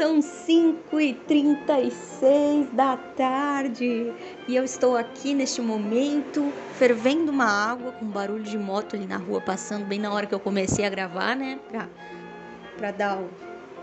São 0.00 0.20
5h36 0.20 2.72
da 2.72 2.96
tarde 2.96 4.10
e 4.48 4.56
eu 4.56 4.64
estou 4.64 4.96
aqui 4.96 5.34
neste 5.34 5.60
momento 5.60 6.50
fervendo 6.78 7.30
uma 7.30 7.44
água 7.44 7.92
com 7.92 8.06
barulho 8.06 8.42
de 8.42 8.56
moto 8.56 8.96
ali 8.96 9.06
na 9.06 9.18
rua 9.18 9.42
passando 9.42 9.84
bem 9.84 9.98
na 9.98 10.10
hora 10.10 10.24
que 10.24 10.34
eu 10.34 10.40
comecei 10.40 10.86
a 10.86 10.88
gravar, 10.88 11.36
né? 11.36 11.60
Pra, 11.68 11.86
pra 12.78 12.90
dar 12.92 13.18
o, 13.18 13.28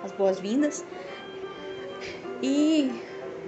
as 0.04 0.12
boas-vindas. 0.12 0.84
E, 2.42 2.92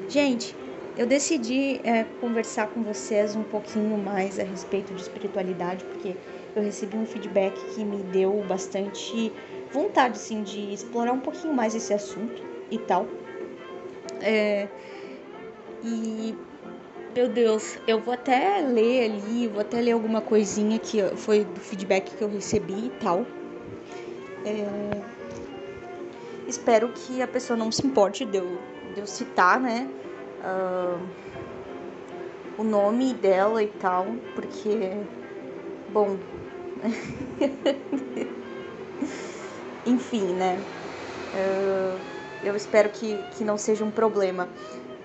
gente, 0.08 0.56
eu 0.96 1.08
decidi 1.08 1.82
é, 1.84 2.04
conversar 2.22 2.68
com 2.68 2.84
vocês 2.84 3.36
um 3.36 3.42
pouquinho 3.42 3.98
mais 3.98 4.40
a 4.40 4.44
respeito 4.44 4.94
de 4.94 5.02
espiritualidade 5.02 5.84
porque 5.86 6.16
eu 6.56 6.62
recebi 6.62 6.96
um 6.96 7.08
feedback 7.08 7.60
que 7.74 7.84
me 7.84 8.04
deu 8.04 8.46
bastante 8.48 9.34
vontade, 9.72 10.20
assim, 10.20 10.44
de 10.44 10.72
explorar 10.72 11.14
um 11.14 11.20
pouquinho 11.20 11.52
mais 11.52 11.74
esse 11.74 11.92
assunto 11.92 12.48
e 12.72 12.78
tal. 12.78 13.08
É, 14.22 14.68
e, 15.84 16.36
meu 17.16 17.30
Deus, 17.30 17.78
eu 17.88 18.00
vou 18.00 18.14
até 18.14 18.62
ler 18.62 19.06
ali, 19.06 19.48
vou 19.48 19.62
até 19.62 19.82
ler 19.82 19.92
alguma 19.92 20.22
coisinha 20.22 20.80
que 20.80 21.02
foi 21.16 21.44
do 21.44 21.60
feedback 21.60 22.16
que 22.16 22.24
eu 22.24 22.30
recebi 22.30 22.88
e 22.88 22.92
tal. 23.02 23.26
É, 24.46 25.02
espero 26.48 26.90
que 26.90 27.22
a 27.22 27.28
pessoa 27.28 27.58
não 27.58 27.72
se 27.72 27.86
importe 27.86 28.26
de 28.26 28.38
eu, 28.38 28.58
de 28.94 29.02
eu 29.02 29.08
citar, 29.08 29.60
né? 29.60 29.88
Uh, 30.42 31.00
o 32.58 32.64
nome 32.64 33.14
dela 33.14 33.64
e 33.64 33.68
tal, 33.68 34.06
porque, 34.36 34.92
bom, 35.90 36.18
Enfim, 39.86 40.34
né? 40.34 40.60
Uh, 41.34 42.00
eu 42.44 42.56
espero 42.56 42.90
que, 42.90 43.18
que 43.38 43.44
não 43.44 43.58
seja 43.58 43.84
um 43.84 43.92
problema. 43.92 44.50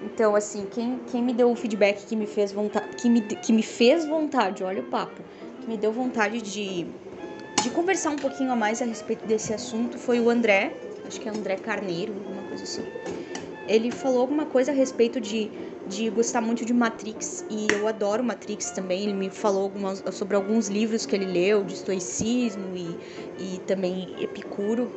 Então, 0.03 0.37
assim, 0.37 0.67
quem, 0.71 0.99
quem 1.11 1.23
me 1.23 1.33
deu 1.33 1.51
o 1.51 1.57
feedback 1.57 2.07
que 2.07 2.15
me 2.15 2.27
fez 2.27 2.53
vontade, 2.53 2.89
que 2.97 3.09
me, 3.09 3.21
que 3.23 3.53
me 3.53 3.63
fez 3.63 4.05
vontade, 4.05 4.63
olha 4.63 4.81
o 4.81 4.85
papo, 4.85 5.23
que 5.63 5.69
me 5.69 5.77
deu 5.77 5.93
vontade 5.93 6.43
de, 6.43 6.87
de 7.63 7.71
conversar 7.71 8.11
um 8.11 8.19
pouquinho 8.19 8.53
a 8.53 8.57
mais 8.57 8.83
a 8.83 8.85
respeito 8.85 9.27
desse 9.27 9.53
assunto 9.53 9.99
foi 9.99 10.21
o 10.21 10.29
André, 10.29 10.73
acho 11.07 11.21
que 11.21 11.29
é 11.29 11.33
André 11.33 11.57
Carneiro, 11.57 12.13
alguma 12.13 12.43
coisa 12.43 12.65
assim. 12.65 12.85
Ele 13.67 13.91
falou 13.91 14.21
alguma 14.21 14.45
coisa 14.45 14.73
a 14.73 14.75
respeito 14.75 15.21
de 15.21 15.51
de 15.87 16.09
gostar 16.09 16.41
muito 16.41 16.65
de 16.65 16.73
Matrix 16.73 17.45
e 17.51 17.67
eu 17.71 17.87
adoro 17.87 18.25
Matrix 18.25 18.71
também. 18.71 19.03
Ele 19.03 19.13
me 19.13 19.31
falou 19.31 19.63
algumas, 19.63 20.03
sobre 20.13 20.37
alguns 20.37 20.69
livros 20.69 21.05
que 21.05 21.15
ele 21.15 21.27
leu 21.27 21.63
de 21.63 21.75
estoicismo 21.75 22.75
e, 22.75 22.97
e 23.39 23.59
também 23.67 24.15
Epicuro 24.23 24.91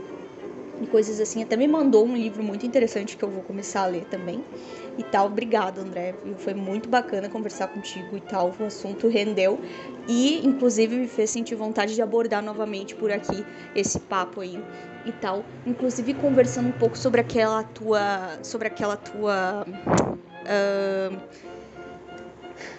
e 0.82 0.88
coisas 0.88 1.20
assim. 1.20 1.44
Até 1.44 1.56
me 1.56 1.68
mandou 1.68 2.06
um 2.06 2.16
livro 2.16 2.44
muito 2.44 2.66
interessante 2.66 3.18
que 3.18 3.24
eu 3.24 3.30
vou 3.30 3.44
começar 3.44 3.84
a 3.84 3.86
ler 3.88 4.06
também 4.06 4.44
e 4.98 5.04
tal. 5.04 5.28
Obrigado, 5.28 5.80
André. 5.80 6.16
Foi 6.38 6.54
muito 6.54 6.90
bacana 6.90 7.30
conversar 7.30 7.68
contigo 7.68 8.18
e 8.18 8.22
tal. 8.22 8.54
O 8.60 8.66
assunto 8.66 9.08
rendeu 9.08 9.60
e, 10.08 10.46
inclusive, 10.46 10.96
me 10.96 11.08
fez 11.08 11.30
sentir 11.30 11.56
vontade 11.56 11.96
de 11.96 12.02
abordar 12.02 12.44
novamente 12.44 12.96
por 12.96 13.12
aqui 13.12 13.46
esse 13.76 14.00
papo 14.00 14.42
aí 14.42 14.60
e 15.06 15.12
tal. 15.12 15.44
Inclusive, 15.66 16.14
conversando 16.16 16.70
um 16.70 16.74
pouco 16.74 16.98
sobre 16.98 17.22
aquela 17.22 17.64
tua, 17.64 18.40
sobre 18.44 18.68
aquela 18.68 18.98
tua 18.98 19.66
uh, 20.48 21.18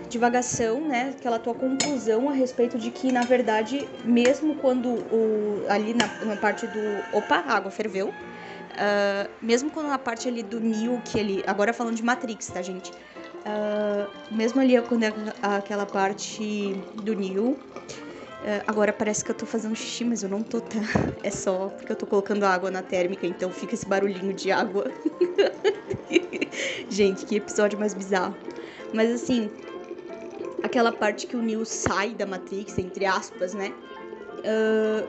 divagação, 0.09 0.81
né, 0.81 1.15
aquela 1.19 1.39
tua 1.39 1.55
conclusão 1.55 2.29
a 2.29 2.33
respeito 2.33 2.79
de 2.79 2.91
que, 2.91 3.13
na 3.13 3.23
verdade, 3.23 3.89
mesmo 4.05 4.55
quando 4.57 4.89
o, 4.89 5.65
ali 5.69 5.95
na, 5.95 6.07
na 6.25 6.37
parte 6.37 6.67
do. 6.67 7.17
Opa, 7.17 7.37
a 7.37 7.57
água 7.57 7.71
ferveu. 7.71 8.09
Uh, 8.09 9.29
mesmo 9.43 9.71
quando 9.71 9.89
na 9.89 9.99
parte 9.99 10.29
ali 10.29 10.43
do 10.43 10.61
Neo, 10.61 11.03
que 11.05 11.19
ele. 11.19 11.43
Agora 11.47 11.73
falando 11.73 11.97
de 11.97 12.03
Matrix, 12.03 12.47
tá, 12.47 12.63
gente? 12.63 12.93
Uh, 12.93 14.09
mesmo 14.31 14.61
ali 14.61 14.81
quando 14.83 15.03
é 15.05 15.13
aquela 15.43 15.87
parte 15.87 16.75
do 17.03 17.15
Neo. 17.15 17.59
Uh, 18.39 18.63
agora 18.69 18.93
parece 18.93 19.25
que 19.25 19.33
eu 19.33 19.35
tô 19.35 19.45
fazendo 19.45 19.75
xixi, 19.75 20.05
mas 20.05 20.23
eu 20.23 20.29
não 20.29 20.43
tô, 20.43 20.61
tá? 20.61 20.79
É 21.25 21.31
só 21.31 21.69
porque 21.69 21.91
eu 21.91 21.97
tô 21.97 22.07
colocando 22.07 22.45
água 22.45 22.71
na 22.71 22.83
térmica, 22.83 23.27
então 23.27 23.51
fica 23.51 23.75
esse 23.75 23.85
barulhinho 23.85 24.33
de 24.33 24.53
água. 24.53 24.91
Gente, 26.89 27.27
que 27.27 27.37
episódio 27.37 27.79
mais 27.79 27.95
bizarro. 27.95 28.37
Mas 28.93 29.13
assim, 29.13 29.51
aquela 30.63 30.93
parte 30.93 31.27
que 31.27 31.37
o 31.37 31.43
Neo 31.43 31.65
sai 31.65 32.11
da 32.11 32.27
Matrix, 32.27 32.79
entre 32.79 33.05
aspas, 33.05 33.55
né? 33.55 33.73
Uh, 34.39 35.09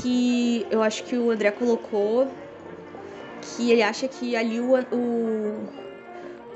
que 0.00 0.66
eu 0.70 0.82
acho 0.82 1.04
que 1.04 1.16
o 1.16 1.30
André 1.30 1.50
colocou 1.52 2.28
que 3.40 3.70
ele 3.70 3.82
acha 3.82 4.08
que 4.08 4.34
ali 4.36 4.60
o, 4.60 4.74
o, 4.74 5.68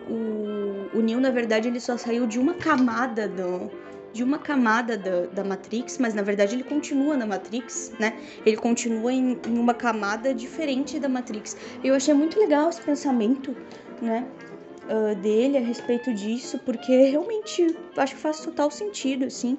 o, 0.08 0.98
o 0.98 1.00
Neo, 1.00 1.20
na 1.20 1.30
verdade, 1.30 1.68
ele 1.68 1.80
só 1.80 1.96
saiu 1.96 2.26
de 2.26 2.38
uma 2.38 2.54
camada 2.54 3.28
do, 3.28 3.70
de 4.12 4.22
uma 4.22 4.38
camada 4.38 4.96
da, 4.96 5.26
da 5.26 5.44
Matrix, 5.44 5.98
mas 5.98 6.14
na 6.14 6.22
verdade 6.22 6.54
ele 6.54 6.64
continua 6.64 7.16
na 7.16 7.26
Matrix, 7.26 7.92
né? 7.98 8.14
Ele 8.44 8.56
continua 8.56 9.12
em, 9.12 9.38
em 9.46 9.58
uma 9.58 9.74
camada 9.74 10.34
diferente 10.34 10.98
da 10.98 11.08
Matrix. 11.08 11.56
Eu 11.82 11.94
achei 11.94 12.12
muito 12.14 12.38
legal 12.38 12.69
esse 12.69 12.80
pensamento, 12.80 13.56
né? 14.00 14.26
Uh, 14.92 15.14
dele 15.14 15.56
a 15.56 15.60
respeito 15.60 16.12
disso, 16.12 16.58
porque 16.66 16.94
realmente 17.06 17.75
acho 17.97 18.14
que 18.14 18.20
faz 18.20 18.41
total 18.41 18.70
sentido, 18.70 19.25
assim, 19.25 19.56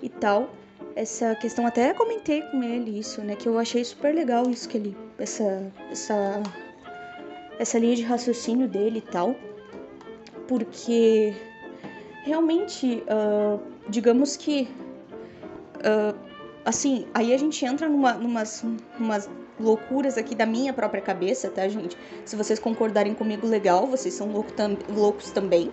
e 0.00 0.08
tal. 0.08 0.50
Essa 0.94 1.34
questão, 1.36 1.66
até 1.66 1.94
comentei 1.94 2.42
com 2.42 2.62
ele 2.62 2.98
isso, 2.98 3.20
né? 3.22 3.36
Que 3.36 3.48
eu 3.48 3.58
achei 3.58 3.84
super 3.84 4.14
legal 4.14 4.48
isso 4.50 4.68
que 4.68 4.76
ele. 4.76 4.96
Essa. 5.18 5.72
Essa. 5.90 6.42
Essa 7.58 7.78
linha 7.78 7.96
de 7.96 8.02
raciocínio 8.02 8.68
dele 8.68 8.98
e 8.98 9.02
tal. 9.02 9.36
Porque 10.46 11.34
realmente. 12.24 13.02
Uh, 13.06 13.60
digamos 13.88 14.36
que. 14.36 14.68
Uh, 15.76 16.18
assim, 16.64 17.06
aí 17.14 17.32
a 17.32 17.38
gente 17.38 17.64
entra 17.64 17.88
numa, 17.88 18.14
numas, 18.14 18.64
numas 18.98 19.30
loucuras 19.60 20.16
aqui 20.16 20.34
da 20.34 20.46
minha 20.46 20.72
própria 20.72 21.00
cabeça, 21.00 21.50
tá, 21.50 21.68
gente? 21.68 21.96
Se 22.24 22.36
vocês 22.36 22.58
concordarem 22.58 23.14
comigo, 23.14 23.46
legal, 23.46 23.86
vocês 23.86 24.14
são 24.14 24.30
louco 24.30 24.52
tam 24.52 24.76
loucos 24.88 25.30
também. 25.30 25.70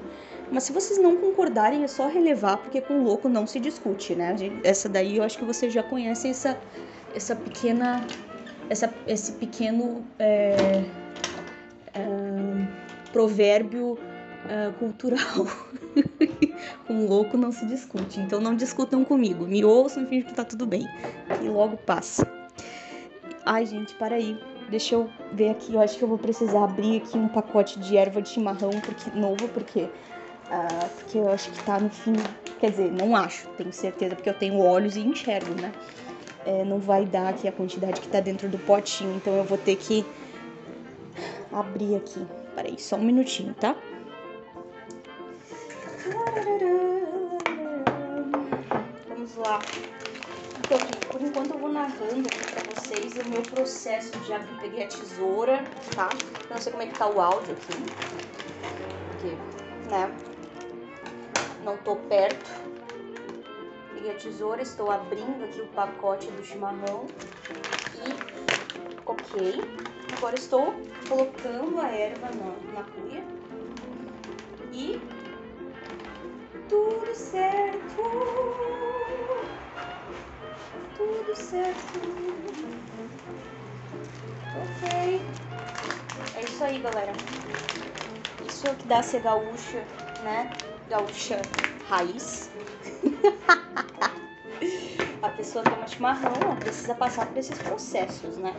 Mas 0.51 0.63
se 0.63 0.72
vocês 0.72 1.01
não 1.01 1.16
concordarem, 1.16 1.84
é 1.84 1.88
só 1.88 2.07
relevar, 2.07 2.57
porque 2.57 2.79
com 2.81 3.03
louco 3.03 3.28
não 3.28 3.47
se 3.47 3.59
discute, 3.59 4.16
né? 4.16 4.35
Essa 4.63 4.88
daí 4.88 5.18
eu 5.18 5.23
acho 5.23 5.38
que 5.38 5.46
vocês 5.46 5.73
já 5.73 5.81
conhecem 5.81 6.31
essa, 6.31 6.57
essa 7.16 7.35
pequena. 7.35 8.06
Essa, 8.68 8.91
esse 9.06 9.34
pequeno 9.34 10.03
é, 10.17 10.84
é, 11.94 12.02
provérbio 13.12 13.94
uh, 13.94 14.73
cultural. 14.79 15.47
Com 16.88 17.06
louco 17.06 17.38
não 17.38 17.52
se 17.52 17.66
discute. 17.66 18.19
Então 18.19 18.40
não 18.40 18.56
discutam 18.56 19.03
comigo. 19.03 19.46
Me 19.46 19.63
ouçam 19.63 20.03
e 20.03 20.07
fingem 20.07 20.28
que 20.28 20.34
tá 20.34 20.44
tudo 20.44 20.66
bem. 20.66 20.88
E 21.41 21.47
logo 21.47 21.78
passa. 21.78 22.34
Ai, 23.46 23.66
gente, 23.66 23.94
para 23.94 24.16
aí. 24.16 24.38
Deixa 24.70 24.96
eu 24.96 25.10
ver 25.32 25.50
aqui. 25.52 25.76
Eu 25.76 25.82
acho 25.82 25.98
que 25.98 26.04
eu 26.04 26.08
vou 26.08 26.18
precisar 26.18 26.64
abrir 26.64 26.98
aqui 26.98 27.18
um 27.18 27.28
pacote 27.28 27.80
de 27.80 27.96
erva 27.96 28.22
de 28.22 28.30
chimarrão 28.30 28.72
porque, 28.72 29.12
novo, 29.18 29.48
porque. 29.50 29.82
Uh, 29.82 30.90
porque 30.96 31.18
eu 31.20 31.32
acho 31.32 31.52
que 31.52 31.64
tá 31.64 31.80
no 31.80 31.90
fim. 31.90 32.14
Quer 32.60 32.72
dizer, 32.72 32.92
não 32.92 33.16
acho, 33.16 33.48
tenho 33.50 33.72
certeza, 33.72 34.16
porque 34.16 34.30
eu 34.30 34.34
tenho 34.34 34.60
olhos 34.60 34.96
e 34.96 35.02
enxergo, 35.02 35.54
né? 35.62 35.72
É, 36.46 36.64
não 36.64 36.80
vai 36.80 37.06
dar 37.06 37.30
aqui 37.30 37.48
a 37.48 37.52
quantidade 37.52 38.00
que 38.00 38.08
tá 38.08 38.20
dentro 38.20 38.48
do 38.48 38.58
potinho, 38.60 39.16
então 39.16 39.36
eu 39.36 39.44
vou 39.44 39.58
ter 39.58 39.76
que 39.76 40.06
abrir 41.52 41.96
aqui. 41.96 42.26
Peraí, 42.56 42.80
só 42.80 42.96
um 42.96 43.04
minutinho, 43.04 43.54
tá? 43.56 43.76
Vamos 49.09 49.36
lá. 49.38 49.59
Então, 50.76 50.94
por 51.10 51.22
enquanto 51.22 51.52
eu 51.52 51.58
vou 51.58 51.70
narrando 51.70 52.28
aqui 52.28 52.44
pra 52.50 52.62
vocês 52.64 53.18
o 53.18 53.24
meu 53.24 53.44
processo 53.44 54.18
de 54.20 54.34
abrir. 54.34 54.60
Peguei 54.60 54.84
a 54.84 54.88
tesoura, 54.88 55.64
tá? 55.96 56.12
Não 56.50 56.58
sei 56.58 56.72
como 56.72 56.84
é 56.84 56.88
que 56.88 56.98
tá 56.98 57.08
o 57.08 57.22
áudio 57.22 57.54
aqui. 57.54 57.74
Porque, 59.08 59.38
né? 59.90 60.14
Não 61.64 61.78
tô 61.78 61.96
perto. 61.96 62.50
Peguei 63.94 64.12
a 64.12 64.16
tesoura, 64.16 64.62
estou 64.62 64.92
abrindo 64.92 65.46
aqui 65.46 65.62
o 65.62 65.68
pacote 65.68 66.30
do 66.32 66.44
chimarrão. 66.44 67.06
E, 67.94 68.20
ok. 69.06 69.62
Agora 70.18 70.36
estou 70.36 70.74
colocando 71.08 71.80
a 71.80 71.88
erva 71.88 72.28
na, 72.32 72.74
na 72.74 72.84
cuia. 72.84 73.24
Certo. 81.46 82.00
Ok. 84.56 85.22
É 86.36 86.44
isso 86.44 86.64
aí, 86.64 86.82
galera. 86.82 87.12
Isso 88.46 88.68
é 88.68 88.72
o 88.72 88.76
que 88.76 88.88
dá 88.88 89.03
ser 89.03 89.22
gaúcha, 89.22 89.86
né? 90.24 90.50
Gaúcha 90.90 91.42
raiz. 91.88 92.50
A 95.22 95.30
pessoa 95.30 95.64
toma 95.64 95.88
chimarrão, 95.88 96.34
ela 96.42 96.56
precisa 96.56 96.96
passar 96.96 97.28
por 97.28 97.38
esses 97.38 97.59
processos, 97.59 98.38
né? 98.38 98.56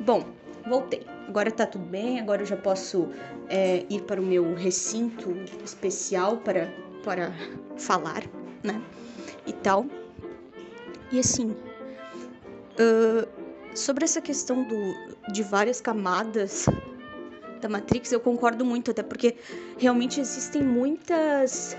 Bom, 0.00 0.24
voltei. 0.66 1.06
agora 1.28 1.50
tá 1.50 1.66
tudo 1.66 1.86
bem, 1.86 2.20
agora 2.20 2.42
eu 2.42 2.46
já 2.46 2.56
posso 2.56 3.08
é, 3.48 3.84
ir 3.88 4.02
para 4.02 4.20
o 4.20 4.24
meu 4.24 4.54
recinto 4.54 5.32
especial 5.64 6.36
para, 6.38 6.72
para 7.04 7.32
falar, 7.76 8.22
né? 8.62 8.80
E 9.46 9.52
tal. 9.52 9.86
E 11.12 11.18
assim, 11.18 11.50
uh, 12.80 13.28
sobre 13.74 14.04
essa 14.04 14.20
questão 14.20 14.64
do, 14.64 15.32
de 15.32 15.42
várias 15.42 15.80
camadas 15.80 16.66
da 17.60 17.68
Matrix, 17.68 18.12
eu 18.12 18.20
concordo 18.20 18.64
muito, 18.64 18.90
até 18.90 19.02
porque 19.02 19.36
realmente 19.78 20.20
existem 20.20 20.62
muitas. 20.62 21.76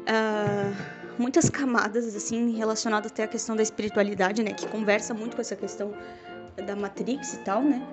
Uh, 0.00 1.04
muitas 1.18 1.48
camadas 1.48 2.14
assim 2.14 2.56
relacionadas 2.56 3.10
até 3.10 3.22
à 3.22 3.28
questão 3.28 3.54
da 3.54 3.62
espiritualidade, 3.62 4.42
né, 4.42 4.52
que 4.52 4.66
conversa 4.66 5.14
muito 5.14 5.36
com 5.36 5.40
essa 5.40 5.56
questão 5.56 5.94
da 6.66 6.76
Matrix 6.76 7.34
e 7.34 7.38
tal, 7.38 7.62
né? 7.62 7.86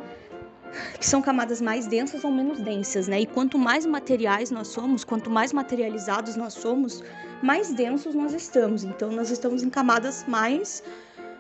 Que 0.98 1.06
são 1.06 1.22
camadas 1.22 1.60
mais 1.62 1.88
densas 1.88 2.24
ou 2.24 2.32
menos 2.32 2.60
densas, 2.62 3.08
né? 3.08 3.22
E 3.22 3.26
quanto 3.26 3.58
mais 3.58 3.86
materiais 3.86 4.52
nós 4.52 4.70
somos, 4.70 5.04
quanto 5.04 5.30
mais 5.30 5.52
materializados 5.52 6.36
nós 6.36 6.54
somos, 6.54 7.04
mais 7.42 7.74
densos 7.74 8.14
nós 8.14 8.34
estamos. 8.34 8.84
Então 8.84 9.12
nós 9.12 9.30
estamos 9.30 9.64
em 9.64 9.70
camadas 9.70 10.26
mais, 10.28 10.84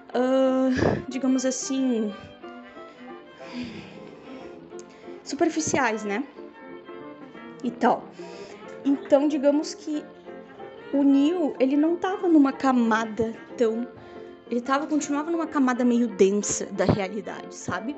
uh, 0.10 1.02
digamos 1.08 1.46
assim, 1.46 2.14
superficiais, 5.24 6.04
né? 6.04 6.24
E 7.64 7.72
tal. 7.72 8.04
Então, 8.84 9.28
digamos 9.28 9.74
que 9.76 10.04
o 10.94 11.04
Neo, 11.04 11.56
ele 11.60 11.78
não 11.78 11.96
tava 11.96 12.28
numa 12.28 12.52
camada 12.52 13.34
tão. 13.58 13.88
Ele 14.50 14.60
tava, 14.60 14.88
continuava 14.88 15.32
numa 15.32 15.48
camada 15.48 15.86
meio 15.86 16.08
densa 16.08 16.66
da 16.66 16.84
realidade, 16.84 17.56
sabe? 17.56 17.96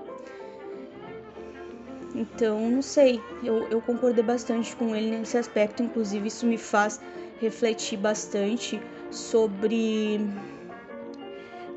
Então, 2.14 2.70
não 2.70 2.82
sei, 2.84 3.20
eu, 3.44 3.68
eu 3.70 3.82
concordei 3.82 4.24
bastante 4.24 4.76
com 4.76 4.96
ele 4.96 5.18
nesse 5.18 5.36
aspecto, 5.36 5.82
inclusive 5.82 6.28
isso 6.28 6.46
me 6.46 6.60
faz 6.60 7.02
refletir 7.44 7.98
bastante 7.98 8.82
sobre. 9.12 10.20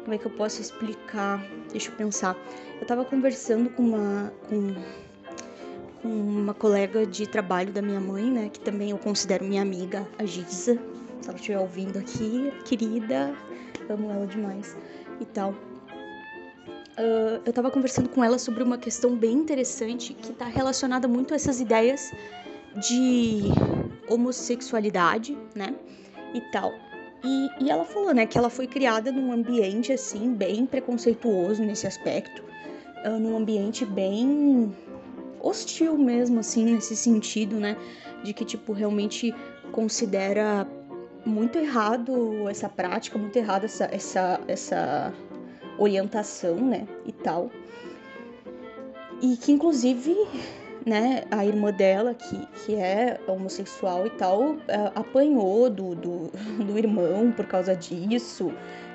Como 0.02 0.14
é 0.14 0.18
que 0.18 0.26
eu 0.26 0.30
posso 0.30 0.60
explicar? 0.60 1.44
Deixa 1.70 1.90
eu 1.90 1.94
pensar. 1.96 2.36
Eu 2.80 2.86
tava 2.86 3.04
conversando 3.04 3.70
com 3.70 3.82
uma. 3.82 4.32
Com, 4.48 4.74
uma 6.04 6.54
colega 6.54 7.04
de 7.04 7.26
trabalho 7.26 7.72
da 7.72 7.82
minha 7.82 8.00
mãe, 8.00 8.24
né? 8.30 8.48
Que 8.48 8.60
também 8.60 8.90
eu 8.90 8.98
considero 8.98 9.44
minha 9.44 9.62
amiga, 9.62 10.06
a 10.18 10.24
Giza 10.24 10.78
se 11.26 11.28
ela 11.28 11.38
estiver 11.38 11.58
ouvindo 11.58 11.98
aqui, 11.98 12.52
querida, 12.64 13.34
amo 13.88 14.10
ela 14.10 14.26
demais 14.26 14.76
e 15.20 15.24
tal. 15.24 15.50
Uh, 16.98 17.42
eu 17.44 17.52
tava 17.52 17.70
conversando 17.70 18.08
com 18.08 18.24
ela 18.24 18.38
sobre 18.38 18.62
uma 18.62 18.78
questão 18.78 19.16
bem 19.16 19.32
interessante 19.32 20.14
que 20.14 20.32
tá 20.32 20.46
relacionada 20.46 21.06
muito 21.06 21.34
a 21.34 21.36
essas 21.36 21.60
ideias 21.60 22.10
de 22.88 23.42
homossexualidade, 24.08 25.36
né? 25.54 25.74
E 26.34 26.40
tal. 26.52 26.72
E, 27.24 27.64
e 27.64 27.70
ela 27.70 27.84
falou, 27.84 28.14
né, 28.14 28.26
que 28.26 28.38
ela 28.38 28.50
foi 28.50 28.66
criada 28.66 29.10
num 29.10 29.32
ambiente, 29.32 29.92
assim, 29.92 30.32
bem 30.32 30.66
preconceituoso 30.66 31.62
nesse 31.62 31.86
aspecto. 31.86 32.44
Uh, 33.04 33.18
num 33.18 33.36
ambiente 33.36 33.84
bem 33.84 34.74
hostil 35.40 35.96
mesmo, 35.96 36.40
assim, 36.40 36.64
nesse 36.64 36.96
sentido, 36.96 37.56
né? 37.56 37.76
De 38.22 38.32
que, 38.32 38.44
tipo, 38.44 38.72
realmente 38.72 39.34
considera 39.72 40.66
muito 41.24 41.58
errado 41.58 42.48
essa 42.48 42.68
prática, 42.68 43.18
muito 43.18 43.36
errado 43.36 43.64
essa, 43.64 43.88
essa, 43.90 44.40
essa 44.46 45.12
orientação, 45.78 46.56
né, 46.56 46.86
e 47.04 47.12
tal. 47.12 47.50
E 49.20 49.36
que, 49.36 49.50
inclusive, 49.50 50.14
né, 50.86 51.24
a 51.32 51.44
irmã 51.44 51.72
dela, 51.72 52.14
que, 52.14 52.46
que 52.64 52.76
é 52.76 53.20
homossexual 53.26 54.06
e 54.06 54.10
tal, 54.10 54.56
é, 54.68 54.92
apanhou 54.94 55.68
do, 55.68 55.96
do, 55.96 56.30
do 56.64 56.78
irmão 56.78 57.32
por 57.32 57.44
causa 57.46 57.74
disso. 57.74 58.52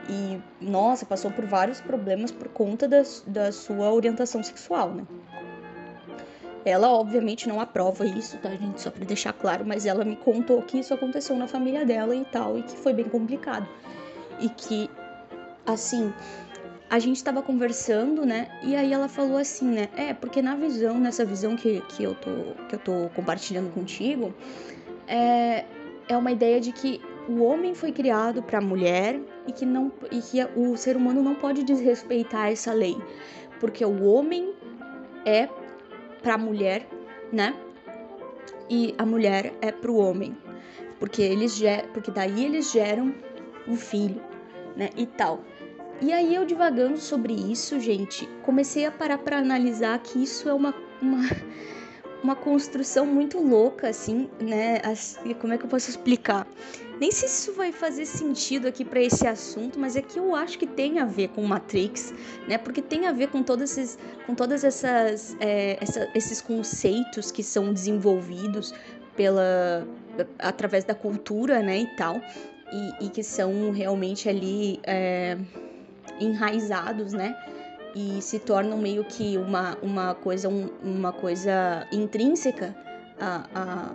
E, 0.10 0.42
nossa, 0.60 1.06
passou 1.06 1.30
por 1.30 1.46
vários 1.46 1.82
problemas 1.82 2.32
por 2.32 2.48
conta 2.48 2.88
da, 2.88 3.04
da 3.28 3.52
sua 3.52 3.92
orientação 3.92 4.42
sexual, 4.42 4.90
né? 4.94 5.06
Ela, 6.64 6.90
obviamente, 6.90 7.50
não 7.50 7.60
aprova 7.60 8.06
isso, 8.06 8.38
tá, 8.38 8.50
gente? 8.52 8.82
Só 8.82 8.90
pra 8.90 9.04
deixar 9.04 9.34
claro, 9.34 9.66
mas 9.66 9.86
ela 9.86 10.06
me 10.06 10.16
contou 10.16 10.62
que 10.62 10.80
isso 10.80 10.94
aconteceu 10.94 11.36
na 11.36 11.48
família 11.48 11.86
dela 11.86 12.16
e 12.16 12.24
tal, 12.26 12.58
e 12.58 12.64
que 12.64 12.78
foi 12.78 12.94
bem 12.94 13.06
complicado. 13.06 13.68
E 14.40 14.48
que, 14.48 14.90
assim, 15.66 16.14
a 16.92 17.00
gente 17.00 17.24
tava 17.24 17.42
conversando, 17.42 18.26
né? 18.26 18.50
E 18.62 18.76
aí 18.76 18.92
ela 18.92 19.08
falou 19.08 19.38
assim, 19.38 19.66
né? 19.66 19.88
É, 19.96 20.14
porque 20.14 20.42
na 20.42 20.58
visão, 20.58 21.00
nessa 21.00 21.24
visão 21.24 21.56
que, 21.56 21.80
que, 21.88 22.04
eu, 22.04 22.14
tô, 22.16 22.30
que 22.68 22.76
eu 22.76 22.80
tô 22.80 23.10
compartilhando 23.16 23.72
contigo, 23.74 24.34
é, 25.08 25.64
é 26.10 26.18
uma 26.18 26.34
ideia 26.34 26.60
de 26.60 26.74
que 26.74 27.00
o 27.30 27.44
homem 27.44 27.74
foi 27.74 27.94
criado 27.94 28.44
para 28.44 28.58
a 28.58 28.62
mulher 28.62 29.22
e 29.48 29.54
que, 29.54 29.66
não, 29.66 29.90
e 30.12 30.22
que 30.22 30.44
o 30.54 30.76
ser 30.76 30.98
humano 30.98 31.24
não 31.24 31.34
pode 31.34 31.64
desrespeitar 31.64 32.52
essa 32.52 32.74
lei. 32.74 32.98
Porque 33.62 33.86
o 33.86 34.04
homem 34.04 34.54
é 35.26 35.48
para 36.22 36.34
a 36.34 36.38
mulher, 36.38 36.86
né? 37.32 37.56
E 38.70 38.94
a 38.98 39.06
mulher 39.06 39.54
é 39.62 39.72
para 39.72 39.92
o 39.92 39.96
homem, 39.96 40.36
porque 41.00 41.22
eles 41.22 41.62
porque 41.94 42.12
daí 42.12 42.44
eles 42.44 42.70
geram 42.70 43.16
um 43.66 43.78
filho, 43.78 44.22
né? 44.76 44.90
E 44.98 45.06
tal. 45.06 45.40
E 46.01 46.12
aí 46.12 46.33
eu 46.33 46.45
divagando 46.45 46.98
sobre 46.98 47.31
isso, 47.31 47.80
gente, 47.80 48.27
comecei 48.42 48.86
a 48.86 48.92
parar 48.92 49.19
para 49.19 49.38
analisar 49.38 49.98
que 50.00 50.21
isso 50.24 50.50
é 50.50 50.53
uma, 50.53 50.74
uma 51.00 51.21
uma 52.24 52.36
construção 52.36 53.06
muito 53.06 53.39
louca, 53.39 53.89
assim, 53.89 54.30
né? 54.39 54.80
Assim, 54.83 55.33
como 55.36 55.53
é 55.53 55.57
que 55.57 55.65
eu 55.65 55.69
posso 55.69 55.89
explicar? 55.89 56.48
Nem 57.00 57.12
sei 57.12 57.27
se 57.27 57.50
isso 57.50 57.53
vai 57.57 57.71
fazer 57.71 58.06
sentido 58.06 58.68
aqui 58.68 58.86
para 58.86 59.01
esse 59.01 59.25
assunto, 59.25 59.80
mas 59.80 59.95
é 59.95 60.03
que 60.03 60.19
eu 60.19 60.36
acho 60.36 60.57
que 60.59 60.68
tem 60.68 61.00
a 61.00 61.06
ver 61.06 61.30
com 61.30 61.42
Matrix, 61.44 62.13
né? 62.48 62.59
Porque 62.59 62.81
tem 62.81 63.07
a 63.07 63.12
ver 63.12 63.30
com 63.30 63.42
todos 63.42 63.71
esses, 63.71 63.98
com 64.25 64.36
todas 64.36 64.63
essas, 64.63 65.36
é, 65.39 65.77
essa, 65.81 66.07
esses 66.13 66.42
conceitos 66.42 67.31
que 67.31 67.42
são 67.42 67.74
desenvolvidos 67.74 68.74
pela 69.15 69.88
através 70.38 70.83
da 70.83 70.94
cultura, 70.94 71.62
né? 71.63 71.80
E 71.80 71.88
tal, 71.95 72.21
e, 72.71 73.06
e 73.06 73.09
que 73.09 73.24
são 73.24 73.71
realmente 73.71 74.29
ali 74.29 74.79
é, 74.84 75.38
enraizados, 76.20 77.13
né? 77.13 77.36
e 77.96 78.22
se 78.22 78.39
tornam 78.39 78.77
meio 78.77 79.03
que 79.03 79.38
uma, 79.38 79.77
uma 79.82 80.15
coisa 80.15 80.48
um, 80.48 80.70
uma 80.82 81.12
coisa 81.12 81.86
intrínseca 81.91 82.75
à, 83.20 83.91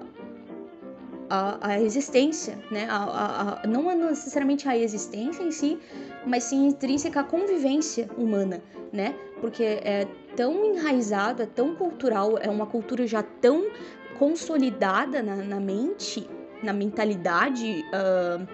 à, 1.29 1.69
à 1.69 1.81
existência, 1.81 2.59
né? 2.71 2.87
A, 2.89 3.61
a, 3.63 3.67
não 3.67 3.95
necessariamente 3.97 4.69
à 4.69 4.77
existência 4.77 5.43
em 5.43 5.51
si, 5.51 5.79
mas 6.27 6.45
sim 6.45 6.67
intrínseca 6.67 7.21
à 7.21 7.25
convivência 7.25 8.09
humana, 8.17 8.63
né? 8.93 9.15
Porque 9.41 9.63
é 9.65 10.07
tão 10.37 10.65
enraizado, 10.65 11.43
é 11.43 11.47
tão 11.47 11.75
cultural, 11.75 12.39
é 12.39 12.49
uma 12.49 12.67
cultura 12.67 13.07
já 13.07 13.23
tão 13.23 13.71
consolidada 14.19 15.23
na, 15.23 15.37
na 15.37 15.61
mente, 15.61 16.29
na 16.63 16.73
mentalidade, 16.73 17.85
uh, 17.93 18.47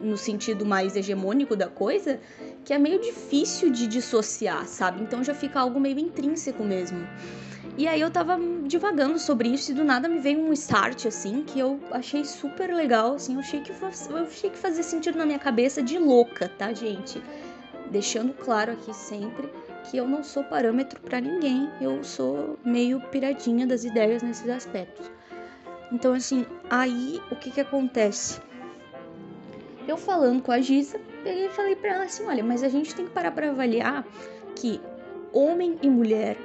no 0.00 0.16
sentido 0.16 0.64
mais 0.64 0.96
hegemônico 0.96 1.56
da 1.56 1.68
coisa, 1.68 2.20
que 2.64 2.72
é 2.72 2.78
meio 2.78 3.00
difícil 3.00 3.70
de 3.70 3.86
dissociar, 3.86 4.66
sabe? 4.66 5.02
Então 5.02 5.22
já 5.22 5.34
fica 5.34 5.60
algo 5.60 5.78
meio 5.78 5.98
intrínseco 5.98 6.64
mesmo. 6.64 7.06
E 7.76 7.88
aí 7.88 8.00
eu 8.00 8.10
tava 8.10 8.38
divagando 8.66 9.18
sobre 9.18 9.48
isso 9.48 9.72
e 9.72 9.74
do 9.74 9.82
nada 9.82 10.08
me 10.08 10.20
veio 10.20 10.38
um 10.38 10.52
start 10.52 11.06
assim 11.06 11.42
que 11.42 11.58
eu 11.58 11.80
achei 11.90 12.24
super 12.24 12.72
legal, 12.72 13.14
assim, 13.14 13.34
eu 13.34 13.40
achei 13.40 13.60
que 13.60 13.72
eu 13.72 14.16
achei 14.18 14.48
que 14.48 14.56
fazia 14.56 14.82
sentido 14.82 15.18
na 15.18 15.26
minha 15.26 15.40
cabeça 15.40 15.82
de 15.82 15.98
louca, 15.98 16.48
tá, 16.48 16.72
gente? 16.72 17.20
Deixando 17.90 18.32
claro 18.32 18.72
aqui 18.72 18.94
sempre 18.94 19.48
que 19.90 19.96
eu 19.96 20.06
não 20.06 20.22
sou 20.22 20.44
parâmetro 20.44 21.00
para 21.00 21.20
ninguém, 21.20 21.68
eu 21.80 22.02
sou 22.04 22.58
meio 22.64 23.00
piradinha 23.10 23.66
das 23.66 23.84
ideias 23.84 24.22
nesses 24.22 24.48
aspectos. 24.48 25.10
Então 25.90 26.14
assim, 26.14 26.46
aí 26.70 27.20
o 27.30 27.36
que 27.36 27.50
que 27.50 27.60
acontece? 27.60 28.40
Eu 29.86 29.96
falando 29.96 30.42
com 30.42 30.50
a 30.50 30.60
Giza, 30.60 30.98
peguei 31.22 31.46
e 31.46 31.50
falei 31.50 31.76
para 31.76 31.94
ela 31.94 32.04
assim: 32.04 32.24
olha, 32.26 32.42
mas 32.42 32.62
a 32.62 32.68
gente 32.68 32.94
tem 32.94 33.04
que 33.04 33.10
parar 33.10 33.30
para 33.32 33.50
avaliar 33.50 34.06
que 34.56 34.80
homem 35.32 35.78
e 35.82 35.88
mulher 35.88 36.36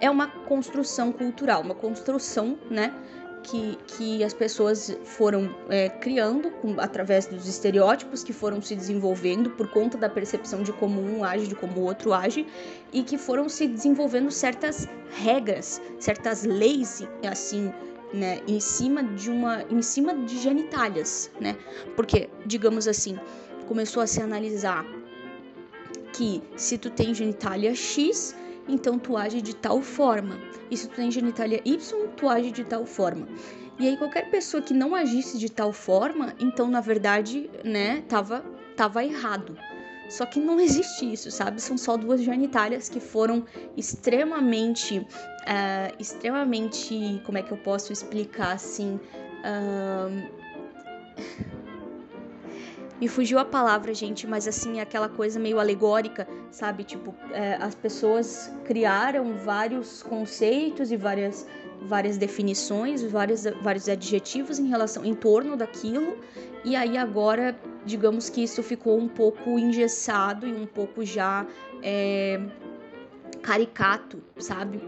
é 0.00 0.10
uma 0.10 0.28
construção 0.28 1.10
cultural, 1.10 1.62
uma 1.62 1.74
construção, 1.74 2.58
né? 2.70 2.92
Que, 3.42 3.78
que 3.86 4.24
as 4.24 4.34
pessoas 4.34 4.98
foram 5.04 5.54
é, 5.68 5.88
criando 5.88 6.50
com, 6.50 6.80
através 6.80 7.26
dos 7.26 7.46
estereótipos 7.46 8.24
que 8.24 8.32
foram 8.32 8.60
se 8.60 8.74
desenvolvendo 8.74 9.50
por 9.50 9.68
conta 9.68 9.96
da 9.96 10.08
percepção 10.08 10.64
de 10.64 10.72
como 10.72 11.00
um 11.00 11.22
age, 11.22 11.46
de 11.46 11.54
como 11.54 11.80
o 11.80 11.84
outro 11.84 12.12
age, 12.12 12.44
e 12.92 13.04
que 13.04 13.16
foram 13.16 13.48
se 13.48 13.68
desenvolvendo 13.68 14.32
certas 14.32 14.88
regras, 15.12 15.80
certas 16.00 16.42
leis, 16.42 17.06
assim, 17.24 17.72
né, 18.12 18.40
em 18.46 18.60
cima 18.60 19.02
de 19.02 19.30
uma, 19.30 19.62
em 19.70 19.82
cima 19.82 20.14
de 20.14 20.38
genitálias, 20.38 21.30
né? 21.40 21.56
Porque, 21.94 22.28
digamos 22.44 22.86
assim, 22.86 23.18
começou 23.66 24.02
a 24.02 24.06
se 24.06 24.20
analisar 24.22 24.84
que 26.12 26.42
se 26.56 26.78
tu 26.78 26.90
tem 26.90 27.14
genitália 27.14 27.74
X, 27.74 28.34
então 28.68 28.98
tu 28.98 29.16
age 29.16 29.42
de 29.42 29.54
tal 29.54 29.82
forma. 29.82 30.38
E 30.70 30.76
se 30.76 30.88
tu 30.88 30.96
tem 30.96 31.10
genitália 31.10 31.60
Y, 31.64 32.08
tu 32.16 32.28
age 32.28 32.50
de 32.50 32.64
tal 32.64 32.86
forma. 32.86 33.28
E 33.78 33.86
aí 33.86 33.96
qualquer 33.96 34.30
pessoa 34.30 34.62
que 34.62 34.72
não 34.72 34.94
agisse 34.94 35.36
de 35.36 35.50
tal 35.50 35.72
forma, 35.72 36.34
então 36.40 36.68
na 36.68 36.80
verdade, 36.80 37.50
né, 37.62 38.02
tava, 38.08 38.42
tava 38.74 39.04
errado. 39.04 39.56
Só 40.08 40.24
que 40.24 40.38
não 40.38 40.60
existe 40.60 41.12
isso, 41.12 41.30
sabe? 41.30 41.60
São 41.60 41.76
só 41.76 41.96
duas 41.96 42.22
genitálias 42.22 42.88
que 42.88 43.00
foram 43.00 43.44
extremamente, 43.76 44.98
uh, 44.98 45.94
extremamente, 45.98 47.20
como 47.24 47.38
é 47.38 47.42
que 47.42 47.52
eu 47.52 47.58
posso 47.58 47.92
explicar 47.92 48.52
assim? 48.52 49.00
Uh, 49.42 50.46
me 53.00 53.08
fugiu 53.08 53.38
a 53.38 53.44
palavra, 53.44 53.92
gente, 53.92 54.26
mas 54.26 54.48
assim, 54.48 54.80
aquela 54.80 55.08
coisa 55.08 55.38
meio 55.38 55.60
alegórica, 55.60 56.26
sabe? 56.50 56.82
Tipo, 56.82 57.14
é, 57.30 57.56
as 57.56 57.74
pessoas 57.74 58.50
criaram 58.64 59.34
vários 59.36 60.02
conceitos 60.02 60.90
e 60.90 60.96
várias, 60.96 61.46
várias 61.82 62.16
definições, 62.16 63.02
vários, 63.02 63.44
vários 63.60 63.86
adjetivos 63.88 64.58
em 64.58 64.68
relação, 64.68 65.04
em 65.04 65.14
torno 65.14 65.56
daquilo, 65.56 66.16
e 66.64 66.74
aí 66.74 66.96
agora, 66.96 67.54
digamos 67.86 68.28
que 68.28 68.42
isso 68.42 68.62
ficou 68.62 68.98
um 68.98 69.08
pouco 69.08 69.58
engessado 69.58 70.46
e 70.46 70.52
um 70.52 70.66
pouco 70.66 71.04
já 71.04 71.46
é, 71.82 72.40
caricato, 73.42 74.22
sabe? 74.38 74.80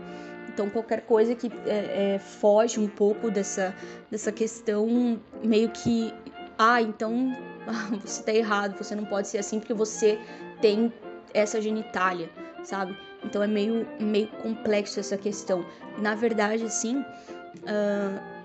Então, 0.48 0.68
qualquer 0.68 1.02
coisa 1.02 1.36
que 1.36 1.50
é, 1.66 2.14
é, 2.14 2.18
foge 2.18 2.80
um 2.80 2.88
pouco 2.88 3.30
dessa, 3.30 3.72
dessa 4.10 4.32
questão, 4.32 5.20
meio 5.42 5.70
que. 5.70 6.12
Ah, 6.58 6.82
então 6.82 7.36
você 8.04 8.22
tá 8.24 8.32
errado, 8.34 8.76
você 8.76 8.96
não 8.96 9.04
pode 9.04 9.28
ser 9.28 9.38
assim 9.38 9.60
porque 9.60 9.72
você 9.72 10.18
tem 10.60 10.92
essa 11.32 11.62
genitália, 11.62 12.28
sabe? 12.64 12.98
Então 13.24 13.40
é 13.40 13.46
meio, 13.46 13.86
meio 14.00 14.26
complexo 14.42 14.98
essa 14.98 15.16
questão. 15.16 15.64
Na 15.98 16.16
verdade, 16.16 16.64
assim, 16.64 16.98
uh, 16.98 18.37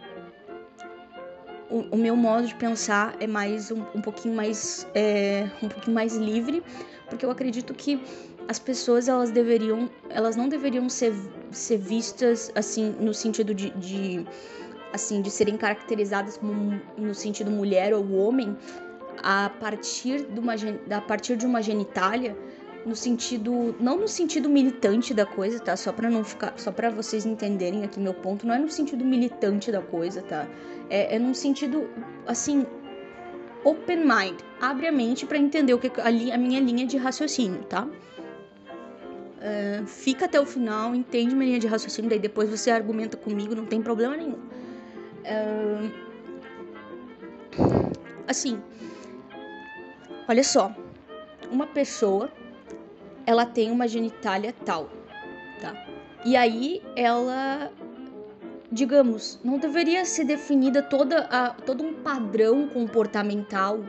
o, 1.91 1.97
meu 1.97 2.15
modo 2.15 2.45
de 2.45 2.55
pensar 2.55 3.15
é 3.19 3.25
mais 3.25 3.71
um, 3.71 3.81
um 3.95 4.01
pouquinho 4.01 4.35
mais 4.35 4.87
é, 4.93 5.49
um 5.61 5.67
pouquinho 5.67 5.95
mais 5.95 6.15
livre, 6.15 6.63
porque 7.09 7.25
eu 7.25 7.31
acredito 7.31 7.73
que 7.73 7.99
as 8.47 8.59
pessoas 8.59 9.07
elas 9.07 9.31
deveriam, 9.31 9.89
elas 10.09 10.35
não 10.35 10.47
deveriam 10.47 10.87
ser, 10.87 11.13
ser 11.51 11.77
vistas 11.77 12.51
assim 12.53 12.95
no 12.99 13.13
sentido 13.13 13.53
de, 13.53 13.71
de 13.71 14.25
assim 14.91 15.21
de 15.21 15.31
serem 15.31 15.57
caracterizadas 15.57 16.39
no 16.97 17.15
sentido 17.15 17.49
mulher 17.49 17.93
ou 17.93 18.11
homem 18.13 18.55
a 19.23 19.49
partir 19.59 20.25
de 20.25 20.39
uma, 20.39 20.53
a 20.53 21.01
partir 21.01 21.37
de 21.37 21.45
uma 21.45 21.61
genitália 21.61 22.37
no 22.85 22.95
sentido 22.95 23.75
não 23.79 23.97
no 23.97 24.07
sentido 24.07 24.49
militante 24.49 25.13
da 25.13 25.25
coisa, 25.25 25.59
tá? 25.59 25.75
Só 25.75 25.91
para 25.91 26.09
não 26.09 26.23
ficar, 26.23 26.53
só 26.57 26.71
para 26.71 26.89
vocês 26.89 27.25
entenderem 27.25 27.83
aqui 27.83 27.99
meu 27.99 28.13
ponto, 28.13 28.45
não 28.45 28.53
é 28.53 28.59
no 28.59 28.69
sentido 28.69 29.03
militante 29.05 29.71
da 29.71 29.81
coisa, 29.81 30.21
tá? 30.21 30.47
É, 30.89 31.15
é 31.15 31.19
num 31.19 31.33
sentido 31.33 31.89
assim 32.27 32.65
open 33.63 33.99
mind, 33.99 34.39
abre 34.59 34.87
a 34.87 34.91
mente 34.91 35.25
para 35.25 35.37
entender 35.37 35.73
o 35.73 35.79
que 35.79 35.89
a, 35.99 36.07
a, 36.07 36.37
minha 36.37 36.59
linha 36.59 36.85
de 36.85 36.97
raciocínio, 36.97 37.63
tá? 37.63 37.85
Uh, 37.85 39.85
fica 39.85 40.25
até 40.25 40.39
o 40.39 40.45
final, 40.45 40.95
entende 40.95 41.35
minha 41.35 41.47
linha 41.47 41.59
de 41.59 41.67
raciocínio, 41.67 42.09
daí 42.09 42.19
depois 42.19 42.49
você 42.49 42.71
argumenta 42.71 43.17
comigo, 43.17 43.55
não 43.55 43.65
tem 43.65 43.81
problema 43.81 44.15
nenhum. 44.15 44.39
Uh, 45.23 45.91
assim, 48.27 48.61
Olha 50.25 50.43
só, 50.43 50.73
uma 51.51 51.67
pessoa, 51.67 52.31
ela 53.25 53.45
tem 53.45 53.71
uma 53.71 53.87
genitália 53.87 54.53
tal, 54.65 54.89
tá? 55.61 55.73
E 56.25 56.35
aí 56.35 56.81
ela, 56.95 57.71
digamos, 58.71 59.39
não 59.43 59.57
deveria 59.57 60.05
ser 60.05 60.23
definida 60.23 60.81
toda 60.81 61.27
a, 61.29 61.49
todo 61.49 61.83
um 61.83 61.93
padrão 61.93 62.67
comportamental 62.67 63.83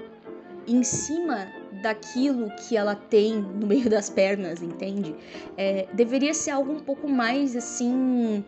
em 0.67 0.83
cima 0.83 1.47
daquilo 1.83 2.51
que 2.57 2.77
ela 2.77 2.95
tem 2.95 3.37
no 3.41 3.67
meio 3.67 3.89
das 3.91 4.09
pernas, 4.09 4.63
entende? 4.63 5.15
É, 5.57 5.87
deveria 5.93 6.33
ser 6.33 6.51
algo 6.51 6.73
um 6.73 6.81
pouco 6.81 7.09
mais 7.09 7.55
assim, 7.55 8.45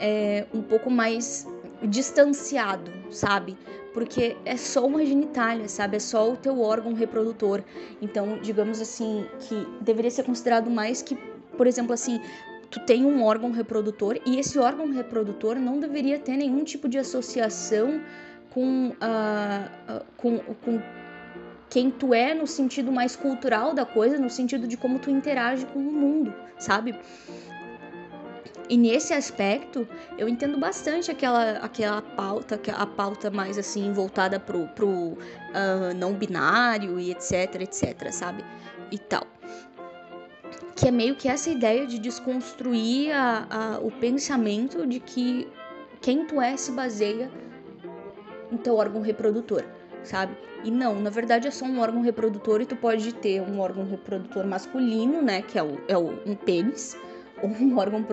é, 0.00 0.46
um 0.54 0.62
pouco 0.62 0.90
mais 0.90 1.46
distanciado, 1.82 2.90
sabe? 3.10 3.56
Porque 3.96 4.36
é 4.44 4.58
só 4.58 4.84
uma 4.84 5.02
genitália, 5.06 5.70
sabe? 5.70 5.96
É 5.96 5.98
só 5.98 6.30
o 6.30 6.36
teu 6.36 6.60
órgão 6.60 6.92
reprodutor. 6.92 7.62
Então, 8.02 8.38
digamos 8.42 8.78
assim, 8.78 9.24
que 9.40 9.66
deveria 9.80 10.10
ser 10.10 10.22
considerado 10.22 10.70
mais 10.70 11.00
que, 11.00 11.16
por 11.56 11.66
exemplo, 11.66 11.94
assim, 11.94 12.20
tu 12.70 12.78
tem 12.80 13.06
um 13.06 13.24
órgão 13.24 13.50
reprodutor 13.52 14.20
e 14.26 14.38
esse 14.38 14.58
órgão 14.58 14.92
reprodutor 14.92 15.56
não 15.56 15.80
deveria 15.80 16.18
ter 16.18 16.36
nenhum 16.36 16.62
tipo 16.62 16.90
de 16.90 16.98
associação 16.98 18.02
com, 18.50 18.88
uh, 18.88 18.92
uh, 18.92 20.04
com, 20.18 20.40
com 20.40 20.82
quem 21.70 21.90
tu 21.90 22.12
é 22.12 22.34
no 22.34 22.46
sentido 22.46 22.92
mais 22.92 23.16
cultural 23.16 23.72
da 23.72 23.86
coisa, 23.86 24.18
no 24.18 24.28
sentido 24.28 24.68
de 24.68 24.76
como 24.76 24.98
tu 24.98 25.10
interage 25.10 25.64
com 25.64 25.78
o 25.78 25.92
mundo, 25.92 26.34
sabe? 26.58 26.94
E 28.68 28.76
nesse 28.76 29.12
aspecto, 29.12 29.86
eu 30.18 30.28
entendo 30.28 30.58
bastante 30.58 31.10
aquela, 31.10 31.52
aquela 31.58 32.02
pauta, 32.02 32.60
a 32.76 32.86
pauta 32.86 33.30
mais 33.30 33.56
assim, 33.58 33.92
voltada 33.92 34.40
pro, 34.40 34.66
pro 34.68 34.88
uh, 34.88 35.94
não 35.96 36.12
binário 36.12 36.98
e 36.98 37.12
etc, 37.12 37.60
etc, 37.60 38.10
sabe? 38.10 38.44
E 38.90 38.98
tal. 38.98 39.24
Que 40.74 40.88
é 40.88 40.90
meio 40.90 41.14
que 41.14 41.28
essa 41.28 41.48
ideia 41.48 41.86
de 41.86 41.98
desconstruir 41.98 43.12
a, 43.12 43.46
a, 43.48 43.78
o 43.78 43.90
pensamento 43.90 44.84
de 44.84 44.98
que 44.98 45.48
quem 46.00 46.26
tu 46.26 46.40
é 46.40 46.56
se 46.56 46.72
baseia 46.72 47.30
no 48.50 48.58
teu 48.58 48.74
órgão 48.76 49.00
reprodutor, 49.00 49.64
sabe? 50.02 50.36
E 50.64 50.70
não, 50.70 51.00
na 51.00 51.10
verdade 51.10 51.46
é 51.46 51.50
só 51.50 51.64
um 51.64 51.78
órgão 51.80 52.02
reprodutor 52.02 52.60
e 52.60 52.66
tu 52.66 52.74
pode 52.74 53.14
ter 53.14 53.40
um 53.40 53.60
órgão 53.60 53.86
reprodutor 53.86 54.44
masculino, 54.44 55.22
né? 55.22 55.42
Que 55.42 55.58
é, 55.58 55.62
o, 55.62 55.80
é 55.86 55.96
o, 55.96 56.18
um 56.26 56.34
pênis 56.34 56.96
ou 57.42 57.48
um 57.48 57.76
órgão 57.78 58.04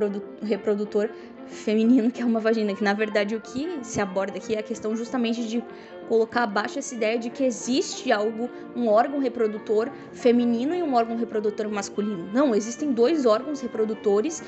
reprodutor 0.41 1.09
feminino, 1.47 2.11
que 2.11 2.21
é 2.21 2.25
uma 2.25 2.39
vagina. 2.39 2.73
Que 2.73 2.83
na 2.83 2.93
verdade 2.93 3.35
o 3.35 3.41
que 3.41 3.79
se 3.81 3.99
aborda 4.01 4.37
aqui 4.37 4.55
é 4.55 4.59
a 4.59 4.63
questão 4.63 4.95
justamente 4.95 5.47
de 5.47 5.63
colocar 6.07 6.43
abaixo 6.43 6.79
essa 6.79 6.93
ideia 6.93 7.17
de 7.17 7.29
que 7.29 7.43
existe 7.43 8.11
algo, 8.11 8.49
um 8.75 8.87
órgão 8.87 9.19
reprodutor 9.19 9.89
feminino 10.11 10.75
e 10.75 10.83
um 10.83 10.93
órgão 10.93 11.15
reprodutor 11.15 11.69
masculino. 11.69 12.29
Não, 12.33 12.53
existem 12.53 12.91
dois 12.91 13.25
órgãos 13.25 13.61
reprodutores 13.61 14.43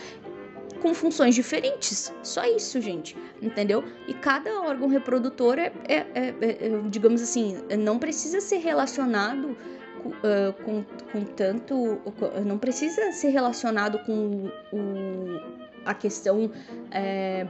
com 0.81 0.93
funções 0.93 1.33
diferentes. 1.33 2.13
Só 2.21 2.45
isso, 2.45 2.79
gente. 2.81 3.17
Entendeu? 3.41 3.83
E 4.07 4.13
cada 4.13 4.61
órgão 4.61 4.87
reprodutor 4.87 5.57
é, 5.57 5.71
é, 5.87 6.05
é, 6.13 6.35
é 6.41 6.81
digamos 6.89 7.21
assim, 7.21 7.57
não 7.79 7.97
precisa 7.97 8.41
ser 8.41 8.57
relacionado 8.57 9.57
uh, 10.09 10.53
com, 10.63 10.83
com 11.11 11.23
tanto. 11.23 11.99
Não 12.45 12.57
precisa 12.57 13.11
ser 13.11 13.29
relacionado 13.29 13.99
com 13.99 14.49
o, 14.71 15.41
a 15.85 15.93
questão 15.93 16.51
é, 16.91 17.47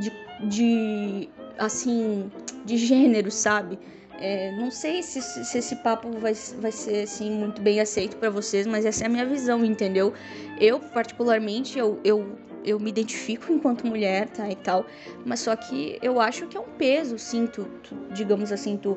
de, 0.00 0.12
de. 0.48 1.28
assim. 1.58 2.30
de 2.64 2.76
gênero, 2.76 3.30
sabe? 3.30 3.78
É, 4.24 4.52
não 4.52 4.70
sei 4.70 5.02
se, 5.02 5.20
se, 5.20 5.58
esse 5.58 5.74
papo 5.76 6.08
vai, 6.20 6.32
vai 6.60 6.70
ser 6.70 7.02
assim 7.02 7.28
muito 7.28 7.60
bem 7.60 7.80
aceito 7.80 8.16
para 8.18 8.30
vocês, 8.30 8.68
mas 8.68 8.84
essa 8.84 9.02
é 9.02 9.06
a 9.06 9.10
minha 9.10 9.26
visão, 9.26 9.64
entendeu? 9.64 10.14
Eu 10.60 10.78
particularmente 10.78 11.76
eu, 11.76 11.98
eu, 12.04 12.38
eu 12.64 12.78
me 12.78 12.88
identifico 12.88 13.52
enquanto 13.52 13.84
mulher, 13.84 14.28
tá 14.28 14.48
e 14.48 14.54
tal, 14.54 14.86
mas 15.26 15.40
só 15.40 15.56
que 15.56 15.98
eu 16.00 16.20
acho 16.20 16.46
que 16.46 16.56
é 16.56 16.60
um 16.60 16.70
peso, 16.78 17.18
sim, 17.18 17.48
tu, 17.48 17.64
tu 17.82 17.96
digamos 18.12 18.52
assim, 18.52 18.76
tu 18.76 18.96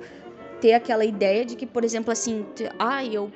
ter 0.60 0.74
aquela 0.74 1.06
ideia 1.06 1.46
de 1.46 1.56
que, 1.56 1.66
por 1.66 1.84
exemplo, 1.84 2.12
assim, 2.12 2.46
ah, 2.80 3.04
eu 3.06 3.32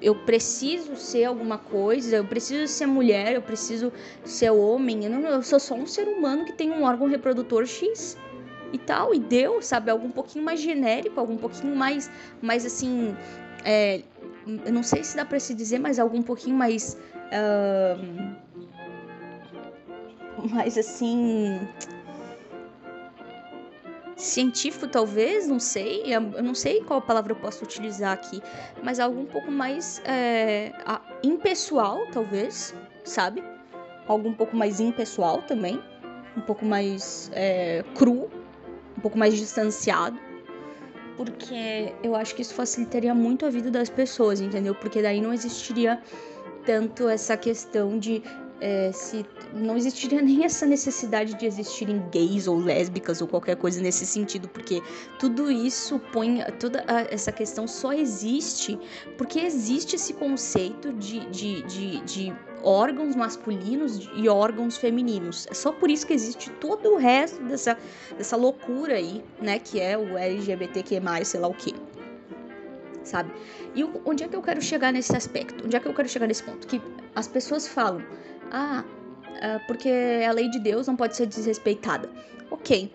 eu 0.00 0.14
preciso 0.14 0.94
ser 0.94 1.24
alguma 1.24 1.58
coisa, 1.58 2.16
eu 2.16 2.24
preciso 2.24 2.70
ser 2.70 2.86
mulher, 2.86 3.32
eu 3.32 3.42
preciso 3.42 3.92
ser 4.24 4.50
homem, 4.50 5.04
eu, 5.04 5.10
não, 5.10 5.20
eu 5.20 5.42
sou 5.42 5.58
só 5.58 5.74
um 5.74 5.86
ser 5.86 6.06
humano 6.06 6.44
que 6.44 6.52
tem 6.52 6.70
um 6.70 6.82
órgão 6.84 7.08
reprodutor 7.08 7.64
X 7.66 8.16
e 8.72 8.78
tal, 8.78 9.14
e 9.14 9.18
deu, 9.18 9.62
sabe, 9.62 9.90
algo 9.90 10.06
um 10.06 10.10
pouquinho 10.10 10.44
mais 10.44 10.60
genérico, 10.60 11.18
algo 11.18 11.32
um 11.32 11.38
pouquinho 11.38 11.74
mais, 11.74 12.10
mais 12.42 12.66
assim, 12.66 13.16
é, 13.64 14.02
eu 14.64 14.72
não 14.72 14.82
sei 14.82 15.02
se 15.02 15.16
dá 15.16 15.24
para 15.24 15.40
se 15.40 15.54
dizer, 15.54 15.78
mas 15.78 15.98
algo 15.98 16.16
um 16.16 16.22
pouquinho 16.22 16.56
mais, 16.56 16.98
uh, 17.32 18.36
mais 20.50 20.76
assim, 20.76 21.58
científico, 24.16 24.88
talvez, 24.88 25.46
não 25.46 25.60
sei, 25.60 26.02
eu 26.06 26.20
não 26.20 26.54
sei 26.54 26.80
qual 26.82 27.02
palavra 27.02 27.32
eu 27.32 27.36
posso 27.36 27.62
utilizar 27.62 28.12
aqui, 28.12 28.42
mas 28.82 28.98
algo 28.98 29.20
um 29.20 29.26
pouco 29.26 29.50
mais 29.50 30.00
é, 30.04 30.72
impessoal, 31.22 32.06
talvez, 32.10 32.74
sabe? 33.04 33.44
Algo 34.08 34.28
um 34.28 34.32
pouco 34.32 34.56
mais 34.56 34.80
impessoal 34.80 35.42
também, 35.42 35.78
um 36.36 36.40
pouco 36.40 36.64
mais 36.64 37.30
é, 37.34 37.84
cru, 37.94 38.30
um 38.96 39.00
pouco 39.00 39.18
mais 39.18 39.36
distanciado, 39.36 40.18
porque 41.16 41.94
eu 42.02 42.16
acho 42.16 42.34
que 42.34 42.42
isso 42.42 42.54
facilitaria 42.54 43.14
muito 43.14 43.44
a 43.44 43.50
vida 43.50 43.70
das 43.70 43.90
pessoas, 43.90 44.40
entendeu? 44.40 44.74
Porque 44.74 45.02
daí 45.02 45.20
não 45.20 45.32
existiria 45.32 46.00
tanto 46.64 47.08
essa 47.08 47.36
questão 47.36 47.98
de 47.98 48.22
é, 48.60 48.90
se 48.92 49.24
não 49.52 49.76
existiria 49.76 50.20
nem 50.22 50.44
essa 50.44 50.66
necessidade 50.66 51.34
de 51.34 51.46
existirem 51.46 52.02
gays 52.10 52.46
ou 52.46 52.56
lésbicas 52.56 53.20
ou 53.20 53.28
qualquer 53.28 53.56
coisa 53.56 53.80
nesse 53.80 54.06
sentido, 54.06 54.48
porque 54.48 54.82
tudo 55.18 55.50
isso 55.50 55.98
põe 56.12 56.42
toda 56.58 56.84
essa 57.10 57.32
questão 57.32 57.66
só 57.66 57.92
existe 57.92 58.78
porque 59.16 59.40
existe 59.40 59.96
esse 59.96 60.12
conceito 60.14 60.92
de, 60.92 61.20
de, 61.30 61.62
de, 61.62 62.00
de 62.02 62.36
órgãos 62.62 63.14
masculinos 63.14 64.10
e 64.14 64.28
órgãos 64.28 64.76
femininos. 64.76 65.46
É 65.50 65.54
só 65.54 65.72
por 65.72 65.90
isso 65.90 66.06
que 66.06 66.12
existe 66.12 66.50
todo 66.52 66.94
o 66.94 66.96
resto 66.96 67.42
dessa, 67.44 67.78
dessa 68.16 68.36
loucura 68.36 68.94
aí, 68.94 69.24
né, 69.40 69.58
que 69.58 69.80
é 69.80 69.96
o 69.96 70.16
LGBTQ+, 70.16 71.00
sei 71.24 71.40
lá 71.40 71.48
o 71.48 71.54
quê. 71.54 71.72
Sabe? 73.04 73.32
E 73.74 73.84
onde 74.04 74.24
é 74.24 74.28
que 74.28 74.34
eu 74.34 74.42
quero 74.42 74.60
chegar 74.60 74.92
nesse 74.92 75.16
aspecto? 75.16 75.64
Onde 75.64 75.76
é 75.76 75.80
que 75.80 75.86
eu 75.86 75.94
quero 75.94 76.08
chegar 76.08 76.26
nesse 76.26 76.42
ponto? 76.42 76.66
Que 76.66 76.82
as 77.14 77.28
pessoas 77.28 77.68
falam, 77.68 78.02
ah, 78.50 78.84
é 79.40 79.58
porque 79.60 79.90
a 80.26 80.32
lei 80.32 80.48
de 80.48 80.58
Deus 80.58 80.86
não 80.86 80.96
pode 80.96 81.16
ser 81.16 81.26
desrespeitada. 81.26 82.08
Ok, 82.50 82.92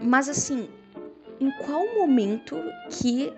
mas 0.00 0.28
assim, 0.28 0.68
em 1.40 1.50
qual 1.64 1.86
momento 1.94 2.56
que 2.90 3.32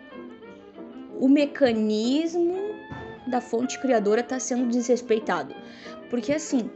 o 1.19 1.29
mecanismo 1.29 2.57
da 3.27 3.41
fonte 3.41 3.79
criadora 3.79 4.21
está 4.21 4.39
sendo 4.39 4.69
desrespeitado? 4.69 5.55
Porque 6.09 6.33
assim, 6.33 6.71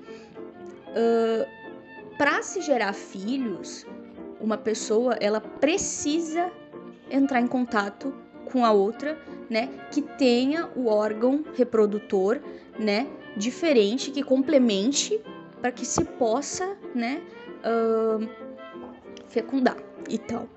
uh, 0.90 1.46
para 2.18 2.42
se 2.42 2.60
gerar 2.60 2.92
filhos, 2.92 3.86
uma 4.40 4.58
pessoa 4.58 5.14
ela 5.14 5.40
precisa 5.40 6.52
entrar 7.10 7.40
em 7.40 7.46
contato 7.46 8.14
com 8.44 8.64
a 8.64 8.70
outra, 8.70 9.18
né, 9.48 9.68
que 9.90 10.00
tenha 10.00 10.68
o 10.76 10.86
órgão 10.86 11.44
reprodutor, 11.54 12.40
né, 12.78 13.06
diferente 13.36 14.10
que 14.10 14.22
complemente 14.22 15.20
para 15.60 15.72
que 15.72 15.84
se 15.84 16.04
possa, 16.04 16.76
né, 16.94 17.22
uh, 17.64 18.28
fecundar 19.28 19.76
e 20.08 20.18
tal. 20.18 20.48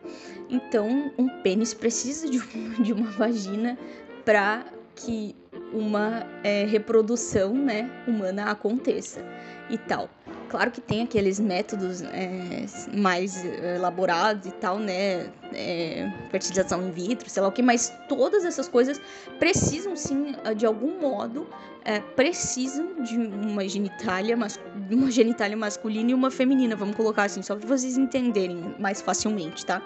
Então, 0.49 1.11
um 1.17 1.29
pênis 1.41 1.73
precisa 1.73 2.29
de, 2.29 2.39
de 2.83 2.93
uma 2.93 3.09
vagina 3.11 3.77
para 4.25 4.65
que 4.95 5.35
uma 5.71 6.25
é, 6.43 6.65
reprodução, 6.65 7.53
né, 7.53 7.89
humana 8.07 8.51
aconteça 8.51 9.23
e 9.69 9.77
tal. 9.77 10.09
Claro 10.49 10.71
que 10.71 10.79
tem 10.79 11.01
aqueles 11.01 11.39
métodos 11.39 12.01
é, 12.01 12.65
mais 12.95 13.43
elaborados 13.43 14.47
e 14.47 14.51
tal, 14.51 14.79
né? 14.79 15.29
É, 15.53 16.09
fertilização 16.29 16.81
in 16.87 16.91
vitro, 16.91 17.29
sei 17.29 17.41
lá 17.41 17.49
o 17.49 17.51
que, 17.51 17.61
mas 17.61 17.93
todas 18.07 18.45
essas 18.45 18.67
coisas 18.67 18.99
precisam 19.39 19.95
sim, 19.95 20.35
de 20.55 20.65
algum 20.65 20.99
modo, 21.01 21.47
é, 21.83 21.99
precisam 21.99 23.01
de 23.03 23.17
uma 23.17 23.67
genitália, 23.67 24.37
mas, 24.37 24.59
uma 24.89 25.11
genitália 25.11 25.57
masculina 25.57 26.11
e 26.11 26.13
uma 26.13 26.31
feminina, 26.31 26.75
vamos 26.75 26.95
colocar 26.95 27.23
assim, 27.23 27.41
só 27.41 27.55
para 27.55 27.67
vocês 27.67 27.97
entenderem 27.97 28.75
mais 28.79 29.01
facilmente, 29.01 29.65
tá? 29.65 29.81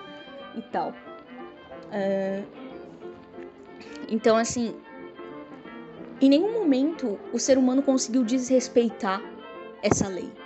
E 0.55 0.61
tal. 0.61 0.93
É, 1.91 2.43
então, 4.09 4.37
assim, 4.37 4.75
em 6.19 6.29
nenhum 6.29 6.53
momento 6.53 7.19
o 7.33 7.39
ser 7.39 7.57
humano 7.57 7.81
conseguiu 7.81 8.23
desrespeitar 8.23 9.21
essa 9.81 10.07
lei 10.07 10.40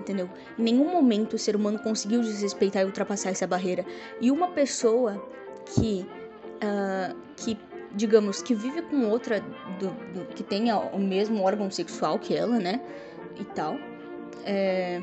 entendeu? 0.00 0.28
Em 0.58 0.62
nenhum 0.62 0.90
momento 0.90 1.34
o 1.34 1.38
ser 1.38 1.54
humano 1.54 1.78
conseguiu 1.78 2.20
desrespeitar 2.20 2.82
e 2.82 2.86
ultrapassar 2.86 3.30
essa 3.30 3.46
barreira. 3.46 3.84
E 4.20 4.30
uma 4.30 4.48
pessoa 4.48 5.22
que, 5.66 6.06
uh, 6.56 7.16
que 7.36 7.56
digamos, 7.94 8.42
que 8.42 8.54
vive 8.54 8.82
com 8.82 9.08
outra 9.08 9.40
do, 9.78 9.90
do, 10.12 10.26
que 10.34 10.42
tenha 10.42 10.76
o 10.78 10.98
mesmo 10.98 11.42
órgão 11.42 11.70
sexual 11.70 12.18
que 12.18 12.34
ela, 12.34 12.58
né? 12.58 12.80
E 13.38 13.44
tal. 13.44 13.76
É, 14.44 15.02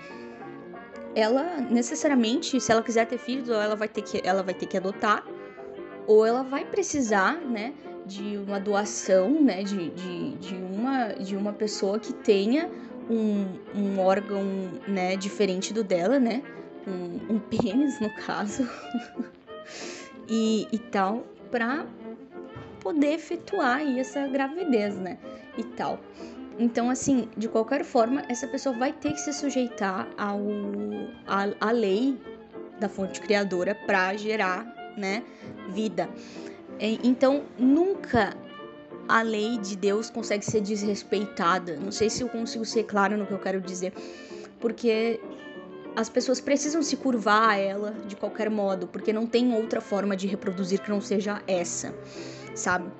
ela 1.15 1.57
necessariamente, 1.69 2.59
se 2.59 2.71
ela 2.71 2.81
quiser 2.81 3.05
ter 3.07 3.17
filhos, 3.17 3.49
ela 3.49 3.75
vai 3.75 3.87
ter 3.87 4.01
que, 4.01 4.21
ela 4.23 4.43
vai 4.43 4.53
ter 4.53 4.65
que 4.65 4.77
adotar, 4.77 5.25
ou 6.05 6.25
ela 6.25 6.43
vai 6.43 6.65
precisar, 6.65 7.35
né? 7.37 7.73
De 8.05 8.37
uma 8.37 8.59
doação, 8.59 9.41
né? 9.41 9.63
De, 9.63 9.89
de, 9.89 10.35
de, 10.37 10.55
uma, 10.55 11.07
de 11.13 11.35
uma 11.35 11.53
pessoa 11.53 11.99
que 11.99 12.13
tenha 12.13 12.69
um, 13.09 13.45
um 13.75 13.99
órgão, 13.99 14.43
né, 14.87 15.15
diferente 15.15 15.73
do 15.73 15.83
dela, 15.83 16.19
né? 16.19 16.43
Um, 16.87 17.35
um 17.35 17.39
pênis, 17.39 17.99
no 17.99 18.09
caso. 18.15 18.67
e, 20.27 20.67
e 20.71 20.77
tal, 20.77 21.25
pra 21.51 21.85
poder 22.79 23.13
efetuar 23.13 23.77
aí 23.77 23.99
essa 23.99 24.27
gravidez, 24.27 24.95
né? 24.95 25.17
E 25.57 25.63
tal. 25.63 25.99
Então, 26.59 26.89
assim, 26.89 27.29
de 27.37 27.47
qualquer 27.47 27.83
forma, 27.83 28.23
essa 28.29 28.47
pessoa 28.47 28.75
vai 28.75 28.91
ter 28.91 29.13
que 29.13 29.19
se 29.19 29.31
sujeitar 29.33 30.07
ao, 30.17 30.39
a 31.59 31.71
lei 31.71 32.17
da 32.79 32.89
fonte 32.89 33.21
criadora 33.21 33.75
para 33.75 34.15
gerar, 34.15 34.65
né, 34.97 35.23
vida. 35.69 36.09
Então, 36.79 37.43
nunca 37.57 38.35
a 39.07 39.21
lei 39.21 39.57
de 39.57 39.75
Deus 39.75 40.09
consegue 40.09 40.45
ser 40.45 40.61
desrespeitada. 40.61 41.77
Não 41.77 41.91
sei 41.91 42.09
se 42.09 42.21
eu 42.21 42.29
consigo 42.29 42.65
ser 42.65 42.83
claro 42.83 43.17
no 43.17 43.25
que 43.25 43.33
eu 43.33 43.39
quero 43.39 43.61
dizer, 43.61 43.93
porque 44.59 45.19
as 45.95 46.09
pessoas 46.09 46.39
precisam 46.39 46.83
se 46.83 46.95
curvar 46.95 47.49
a 47.49 47.57
ela 47.57 47.91
de 48.05 48.15
qualquer 48.15 48.49
modo, 48.49 48.87
porque 48.87 49.11
não 49.11 49.25
tem 49.25 49.53
outra 49.53 49.81
forma 49.81 50.15
de 50.15 50.27
reproduzir 50.27 50.81
que 50.81 50.89
não 50.89 51.01
seja 51.01 51.41
essa, 51.47 51.93
sabe? 52.53 52.91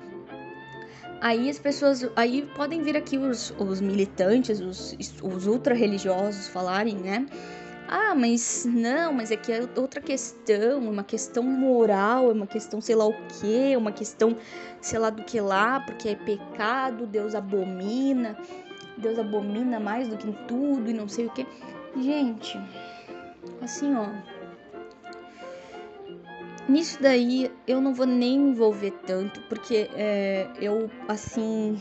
Aí 1.20 1.50
as 1.50 1.58
pessoas, 1.58 2.08
aí 2.14 2.48
podem 2.54 2.82
vir 2.82 2.96
aqui 2.96 3.18
os, 3.18 3.52
os 3.58 3.80
militantes, 3.80 4.60
os, 4.60 4.96
os 5.22 5.46
ultra 5.46 5.74
religiosos 5.74 6.48
falarem, 6.48 6.96
né? 6.96 7.26
Ah, 7.90 8.14
mas 8.14 8.66
não, 8.66 9.14
mas 9.14 9.30
é 9.30 9.36
que 9.36 9.50
é 9.50 9.66
outra 9.74 9.98
questão, 9.98 10.78
uma 10.78 11.02
questão 11.02 11.42
moral, 11.42 12.28
é 12.28 12.34
uma 12.34 12.46
questão 12.46 12.82
sei 12.82 12.94
lá 12.94 13.06
o 13.06 13.14
que, 13.28 13.74
uma 13.78 13.90
questão 13.90 14.36
sei 14.78 14.98
lá 14.98 15.08
do 15.08 15.24
que 15.24 15.40
lá, 15.40 15.80
porque 15.80 16.10
é 16.10 16.14
pecado, 16.14 17.06
Deus 17.06 17.34
abomina, 17.34 18.36
Deus 18.98 19.18
abomina 19.18 19.80
mais 19.80 20.06
do 20.06 20.18
que 20.18 20.28
em 20.28 20.32
tudo 20.46 20.90
e 20.90 20.92
não 20.92 21.08
sei 21.08 21.26
o 21.26 21.30
que. 21.30 21.46
Gente, 21.96 22.60
assim 23.62 23.94
ó, 23.94 24.06
nisso 26.68 26.98
daí 27.00 27.50
eu 27.66 27.80
não 27.80 27.94
vou 27.94 28.04
nem 28.06 28.38
me 28.38 28.50
envolver 28.50 28.90
tanto, 29.06 29.40
porque 29.48 29.88
é, 29.94 30.46
eu 30.60 30.90
assim 31.08 31.80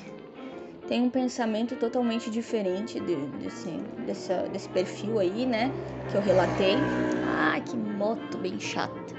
tem 0.88 1.02
um 1.02 1.10
pensamento 1.10 1.76
totalmente 1.76 2.30
diferente 2.30 3.00
de, 3.00 3.16
desse, 3.16 4.32
desse 4.52 4.70
perfil 4.70 5.20
aí, 5.20 5.46
né? 5.46 5.72
Que 6.10 6.16
eu 6.16 6.22
relatei. 6.22 6.76
Ah, 7.26 7.60
que 7.60 7.76
moto 7.76 8.38
bem 8.38 8.60
chata. 8.60 9.16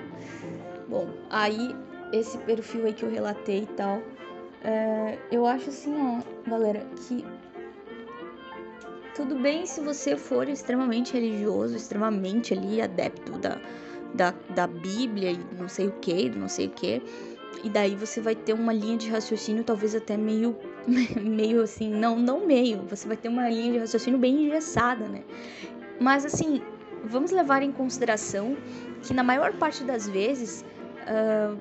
Bom, 0.88 1.08
aí 1.30 1.74
esse 2.12 2.38
perfil 2.38 2.86
aí 2.86 2.92
que 2.92 3.04
eu 3.04 3.10
relatei 3.10 3.64
e 3.64 3.66
tal, 3.66 4.02
é, 4.64 5.18
eu 5.30 5.46
acho 5.46 5.68
assim, 5.68 5.94
ó, 5.94 6.48
galera, 6.48 6.80
que 7.06 7.24
tudo 9.14 9.34
bem 9.34 9.66
se 9.66 9.80
você 9.80 10.16
for 10.16 10.48
extremamente 10.48 11.12
religioso, 11.12 11.76
extremamente 11.76 12.54
ali 12.54 12.80
adepto 12.80 13.32
da, 13.32 13.60
da, 14.14 14.34
da 14.54 14.66
Bíblia 14.66 15.32
e 15.32 15.38
não 15.58 15.68
sei 15.68 15.88
o 15.88 15.92
que, 15.92 16.30
não 16.30 16.48
sei 16.48 16.68
o 16.68 16.70
que. 16.70 17.02
E 17.64 17.68
daí 17.68 17.94
você 17.94 18.20
vai 18.20 18.34
ter 18.34 18.52
uma 18.52 18.72
linha 18.72 18.96
de 18.96 19.10
raciocínio 19.10 19.64
talvez 19.64 19.94
até 19.94 20.16
meio 20.16 20.56
meio 21.20 21.62
assim, 21.62 21.90
não, 21.90 22.18
não 22.18 22.46
meio, 22.46 22.82
você 22.88 23.06
vai 23.06 23.16
ter 23.16 23.28
uma 23.28 23.48
linha 23.48 23.72
de 23.72 23.78
raciocínio 23.78 24.18
bem 24.18 24.46
engessada, 24.46 25.06
né? 25.06 25.22
Mas 26.00 26.24
assim, 26.24 26.62
vamos 27.04 27.30
levar 27.30 27.62
em 27.62 27.72
consideração 27.72 28.56
que 29.02 29.12
na 29.12 29.22
maior 29.22 29.52
parte 29.54 29.84
das 29.84 30.08
vezes 30.08 30.64
uh, 31.02 31.58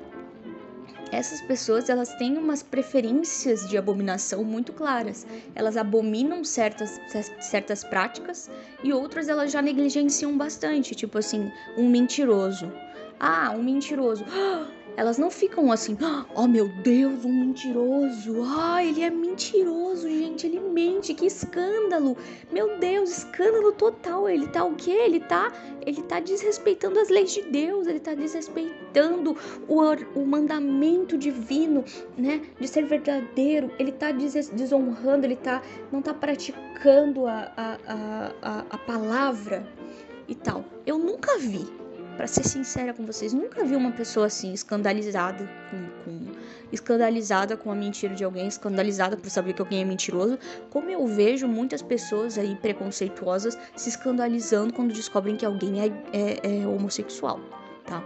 essas 1.11 1.41
pessoas 1.41 1.89
elas 1.89 2.13
têm 2.15 2.37
umas 2.37 2.61
preferências 2.61 3.67
de 3.67 3.77
abominação 3.77 4.43
muito 4.43 4.73
claras. 4.73 5.25
Elas 5.55 5.77
abominam 5.77 6.43
certas, 6.43 6.99
certas 7.39 7.83
práticas 7.83 8.49
e 8.83 8.91
outras 8.91 9.29
elas 9.29 9.51
já 9.51 9.61
negligenciam 9.61 10.37
bastante, 10.37 10.95
tipo 10.95 11.17
assim, 11.17 11.51
um 11.77 11.89
mentiroso. 11.89 12.71
Ah, 13.19 13.51
um 13.55 13.63
mentiroso. 13.63 14.25
Elas 14.97 15.19
não 15.19 15.29
ficam 15.29 15.71
assim, 15.71 15.95
oh 16.33 16.47
meu 16.47 16.67
Deus, 16.67 17.23
um 17.23 17.31
mentiroso. 17.31 18.41
Ah, 18.43 18.83
ele 18.83 19.03
é 19.03 19.12
mentiroso, 19.12 20.10
gente, 20.10 20.47
ele 20.47 20.60
mente, 20.60 21.13
que 21.13 21.27
escândalo. 21.27 22.17
Meu 22.51 22.79
Deus, 22.79 23.19
escândalo 23.19 23.71
total. 23.73 24.27
Ele 24.27 24.47
tá 24.47 24.63
o 24.63 24.73
quê? 24.73 24.89
Ele 24.89 25.19
tá, 25.19 25.53
ele 25.86 26.01
tá 26.01 26.19
desrespeitando 26.19 26.99
as 26.99 27.10
leis 27.10 27.31
de 27.31 27.43
Deus, 27.43 27.86
ele 27.86 27.99
tá 27.99 28.15
desrespeitando 28.15 29.38
o, 29.67 29.81
o 30.19 30.25
mandamento 30.25 31.15
divino, 31.15 31.86
né, 32.17 32.41
de 32.60 32.67
ser 32.67 32.88
verdadeiro. 32.88 33.71
Ele 33.77 33.91
tá 33.91 34.12
des 34.12 34.49
desonrando, 34.49 35.27
ele 35.27 35.36
tá 35.36 35.62
não 35.91 36.01
tá 36.01 36.12
praticando 36.12 37.27
a, 37.27 37.51
a, 37.55 38.31
a, 38.41 38.65
a 38.71 38.77
palavra 38.79 39.63
e 40.27 40.33
tal. 40.33 40.65
Eu 40.88 40.97
nunca 40.97 41.38
vi 41.38 41.67
para 42.17 42.25
ser 42.25 42.43
sincera 42.43 42.93
com 42.93 43.06
vocês, 43.06 43.32
nunca 43.32 43.63
vi 43.63 43.75
uma 43.75 43.91
pessoa 43.91 44.25
assim 44.25 44.51
escandalizada 44.51 45.47
com, 45.69 46.03
com 46.03 46.32
escandalizada 46.71 47.56
com 47.56 47.71
a 47.71 47.75
mentira 47.75 48.15
de 48.15 48.23
alguém, 48.23 48.47
escandalizada 48.47 49.15
por 49.15 49.30
saber 49.30 49.53
que 49.53 49.62
alguém 49.62 49.84
é 49.84 49.86
mentiroso, 49.86 50.39
como 50.71 50.89
eu 50.89 51.06
vejo 51.06 51.47
muitas 51.47 51.84
pessoas 51.84 52.38
aí 52.38 52.56
preconceituosas 52.56 53.58
se 53.75 53.89
escandalizando 53.89 54.73
quando 54.73 54.91
descobrem 54.91 55.38
que 55.38 55.45
alguém 55.45 55.80
é, 55.80 55.86
é, 56.12 56.62
é 56.63 56.67
homossexual, 56.67 57.39
tá? 57.86 58.03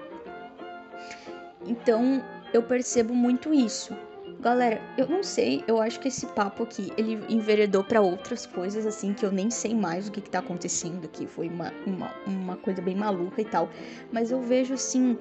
Então 1.65 2.21
eu 2.53 2.61
percebo 2.61 3.13
muito 3.13 3.53
isso. 3.53 3.95
Galera, 4.41 4.81
eu 4.97 5.07
não 5.07 5.21
sei, 5.21 5.63
eu 5.67 5.79
acho 5.79 5.99
que 5.99 6.07
esse 6.07 6.25
papo 6.25 6.63
aqui, 6.63 6.91
ele 6.97 7.23
enveredou 7.29 7.83
para 7.83 8.01
outras 8.01 8.47
coisas, 8.47 8.87
assim, 8.87 9.13
que 9.13 9.23
eu 9.23 9.31
nem 9.31 9.51
sei 9.51 9.75
mais 9.75 10.07
o 10.07 10.11
que, 10.11 10.19
que 10.19 10.31
tá 10.31 10.39
acontecendo 10.39 11.05
aqui. 11.05 11.27
Foi 11.27 11.47
uma, 11.47 11.71
uma, 11.85 12.11
uma 12.25 12.57
coisa 12.57 12.81
bem 12.81 12.95
maluca 12.95 13.39
e 13.39 13.45
tal. 13.45 13.69
Mas 14.11 14.31
eu 14.31 14.41
vejo, 14.41 14.73
assim, 14.73 15.15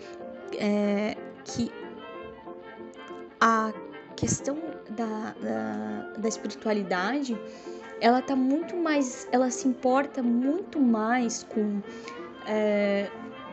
é, 0.58 1.14
que 1.44 1.70
a 3.38 3.74
questão 4.16 4.56
da, 4.88 5.34
da, 5.42 6.12
da 6.16 6.28
espiritualidade, 6.28 7.38
ela 8.00 8.22
tá 8.22 8.34
muito 8.34 8.74
mais, 8.74 9.28
ela 9.30 9.50
se 9.50 9.68
importa 9.68 10.22
muito 10.22 10.80
mais 10.80 11.42
com, 11.42 11.82
é, 12.46 13.10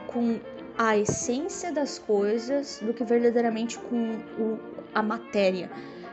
com 0.08 0.40
a 0.78 0.98
essência 0.98 1.74
das 1.74 2.00
coisas 2.00 2.80
do 2.82 2.94
que 2.94 3.04
verdadeiramente 3.04 3.78
com 3.80 4.12
o, 4.40 4.77
a 4.98 5.04
matéria. 5.04 5.70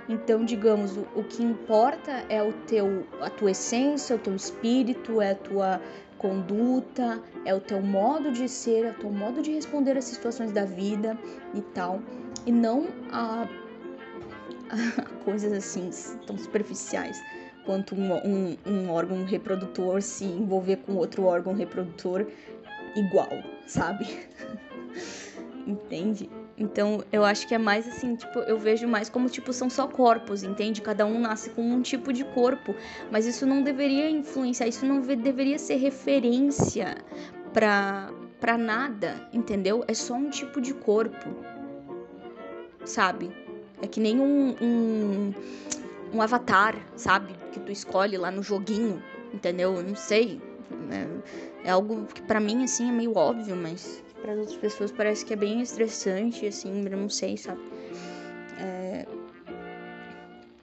Então, 0.07 0.45
digamos, 0.45 0.95
o, 0.99 1.07
o, 1.15 1.25
que 1.25 1.43
importa 1.43 2.23
é 2.29 2.43
o 2.43 2.53
teu, 2.53 3.07
a 3.23 3.31
tua 3.31 3.53
essência, 3.53 4.15
o 4.15 4.19
teu 4.19 4.37
espírito, 4.37 5.23
é 5.23 5.31
a 5.31 5.35
tua 5.35 5.81
conduta, 6.19 7.23
é 7.47 7.55
o 7.55 7.61
teu 7.61 7.81
modo 7.81 8.31
de 8.31 8.47
ser, 8.47 8.85
é 8.85 8.91
o 8.91 8.95
teu 8.95 9.11
modo 9.11 9.41
de 9.41 9.53
responder 9.53 9.97
às 9.97 10.05
situações 10.05 10.53
da 10.53 10.67
vida 10.67 11.19
e 11.55 11.63
tal, 11.63 12.03
e 12.45 12.53
não 12.53 12.89
a, 13.11 13.49
a 14.69 15.03
coisas 15.25 15.53
assim 15.55 15.89
tão 16.27 16.37
superficiais 16.37 17.19
quanto 17.65 17.95
um, 17.95 18.13
um, 18.13 18.57
um 18.67 18.91
órgão 18.91 19.25
reprodutor 19.25 20.03
se 20.03 20.27
envolver 20.27 20.77
com 20.77 20.97
outro 20.97 21.25
órgão 21.25 21.55
reprodutor 21.55 22.27
igual, 22.95 23.31
sabe? 23.67 24.07
Entende? 25.67 26.29
Então, 26.57 27.03
eu 27.11 27.25
acho 27.25 27.49
que 27.49 27.55
é 27.55 27.59
mais 27.59 27.87
assim, 27.89 28.15
tipo, 28.15 28.39
eu 28.41 28.57
vejo 28.57 28.87
mais 28.87 29.09
como, 29.09 29.29
tipo, 29.29 29.53
são 29.53 29.69
só 29.69 29.89
corpos, 29.89 30.45
entende? 30.45 30.81
Cada 30.81 31.05
um 31.05 31.19
nasce 31.19 31.51
com 31.51 31.63
um 31.63 31.83
tipo 31.83 32.13
de 32.13 32.25
corpo, 32.25 32.75
mas 33.11 33.27
isso 33.27 33.45
não 33.45 33.63
deveria 33.63 34.09
influenciar, 34.09 34.69
isso 34.69 34.87
não 34.87 35.01
deveria 35.01 35.59
ser 35.59 35.77
referência 35.77 36.97
pra, 37.53 38.09
pra 38.39 38.57
nada, 38.57 39.29
entendeu? 39.33 39.85
É 39.89 39.95
só 39.95 40.15
um 40.15 40.31
tipo 40.31 40.61
de 40.61 40.73
corpo, 40.73 41.29
sabe? 42.85 43.33
É 43.83 43.89
que 43.89 43.99
nem 43.99 44.21
um, 44.21 44.55
um, 44.63 45.35
um 46.15 46.23
avatar, 46.23 46.77
sabe? 46.95 47.35
Que 47.51 47.59
tu 47.59 47.73
escolhe 47.73 48.17
lá 48.17 48.31
no 48.31 48.45
joguinho, 48.45 49.03
entendeu? 49.33 49.75
Eu 49.75 49.83
não 49.83 49.97
sei. 49.97 50.41
É, 51.65 51.69
é 51.69 51.71
algo 51.73 52.07
que 52.07 52.23
para 52.23 52.39
mim, 52.39 52.63
assim, 52.63 52.89
é 52.89 52.93
meio 52.93 53.17
óbvio, 53.17 53.57
mas 53.57 54.04
para 54.25 54.33
as 54.33 54.39
outras 54.39 54.57
pessoas 54.57 54.91
parece 54.91 55.23
que 55.23 55.35
é 55.35 55.37
bem 55.37 55.61
estressante, 55.61 56.47
assim, 56.47 56.83
eu 56.83 56.97
não 56.97 57.11
sei, 57.11 57.37
sabe? 57.37 57.61
É... 58.59 59.07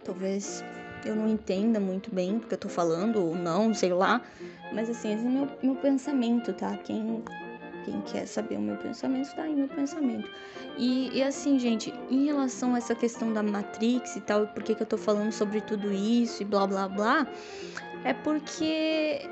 Talvez 0.03 0.65
eu 1.05 1.15
não 1.15 1.29
entenda 1.29 1.79
muito 1.79 2.13
bem 2.13 2.37
o 2.37 2.39
que 2.39 2.55
eu 2.55 2.57
tô 2.57 2.67
falando, 2.67 3.23
ou 3.23 3.35
não, 3.35 3.71
sei 3.71 3.93
lá. 3.93 4.19
Mas 4.73 4.89
assim, 4.89 5.13
esse 5.13 5.23
é 5.23 5.29
meu, 5.29 5.47
meu 5.61 5.75
pensamento, 5.75 6.51
tá? 6.53 6.75
Quem, 6.77 7.23
quem 7.85 8.01
quer 8.01 8.25
saber 8.25 8.57
o 8.57 8.61
meu 8.61 8.77
pensamento, 8.77 9.31
tá 9.35 9.43
aí 9.43 9.55
meu 9.55 9.67
pensamento. 9.67 10.27
E, 10.75 11.15
e 11.15 11.21
assim, 11.21 11.59
gente, 11.59 11.93
em 12.09 12.25
relação 12.25 12.73
a 12.73 12.79
essa 12.79 12.95
questão 12.95 13.31
da 13.31 13.43
Matrix 13.43 14.15
e 14.15 14.21
tal, 14.21 14.47
por 14.47 14.63
que, 14.63 14.73
que 14.73 14.81
eu 14.81 14.87
tô 14.87 14.97
falando 14.97 15.31
sobre 15.31 15.61
tudo 15.61 15.91
isso 15.91 16.41
e 16.41 16.45
blá 16.45 16.65
blá 16.65 16.89
blá, 16.89 17.27
é 18.05 18.11
porque 18.11 19.29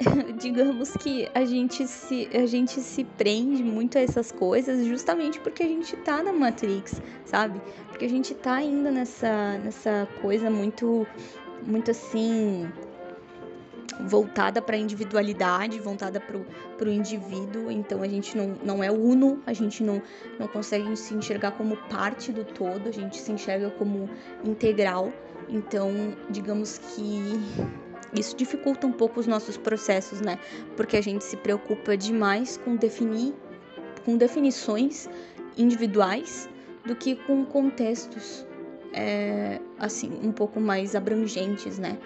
digamos 0.38 0.92
que 0.96 1.28
a 1.34 1.44
gente 1.44 1.86
se 1.86 2.28
a 2.34 2.46
gente 2.46 2.80
se 2.80 3.04
prende 3.04 3.62
muito 3.62 3.98
a 3.98 4.00
essas 4.00 4.32
coisas 4.32 4.86
justamente 4.86 5.38
porque 5.40 5.62
a 5.62 5.68
gente 5.68 5.96
tá 5.96 6.22
na 6.22 6.32
Matrix, 6.32 7.00
sabe? 7.24 7.60
Porque 7.88 8.04
a 8.04 8.08
gente 8.08 8.34
tá 8.34 8.54
ainda 8.54 8.90
nessa 8.90 9.58
nessa 9.58 10.08
coisa 10.20 10.50
muito 10.50 11.06
muito 11.66 11.90
assim 11.90 12.68
voltada 14.00 14.60
para 14.60 14.76
a 14.76 14.78
individualidade, 14.78 15.78
voltada 15.78 16.20
para 16.20 16.88
o 16.88 16.90
indivíduo. 16.90 17.70
Então 17.70 18.02
a 18.02 18.08
gente 18.08 18.36
não, 18.36 18.56
não 18.64 18.82
é 18.82 18.90
uno, 18.90 19.42
a 19.46 19.52
gente 19.52 19.82
não, 19.82 20.02
não 20.38 20.48
consegue 20.48 20.96
se 20.96 21.14
enxergar 21.14 21.52
como 21.52 21.76
parte 21.88 22.32
do 22.32 22.44
todo, 22.44 22.88
a 22.88 22.92
gente 22.92 23.18
se 23.18 23.30
enxerga 23.32 23.70
como 23.70 24.08
integral. 24.44 25.12
Então, 25.48 25.90
digamos 26.30 26.78
que 26.78 27.40
isso 28.14 28.36
dificulta 28.36 28.86
um 28.86 28.92
pouco 28.92 29.20
os 29.20 29.26
nossos 29.26 29.56
processos, 29.56 30.20
né? 30.20 30.38
Porque 30.76 30.96
a 30.96 31.00
gente 31.00 31.24
se 31.24 31.36
preocupa 31.36 31.96
demais 31.96 32.56
com 32.58 32.76
definir, 32.76 33.34
com 34.04 34.16
definições 34.16 35.08
individuais 35.56 36.48
do 36.84 36.94
que 36.94 37.14
com 37.14 37.44
contextos, 37.44 38.46
é, 38.92 39.60
assim, 39.78 40.20
um 40.22 40.32
pouco 40.32 40.60
mais 40.60 40.94
abrangentes, 40.94 41.78
né? 41.78 41.98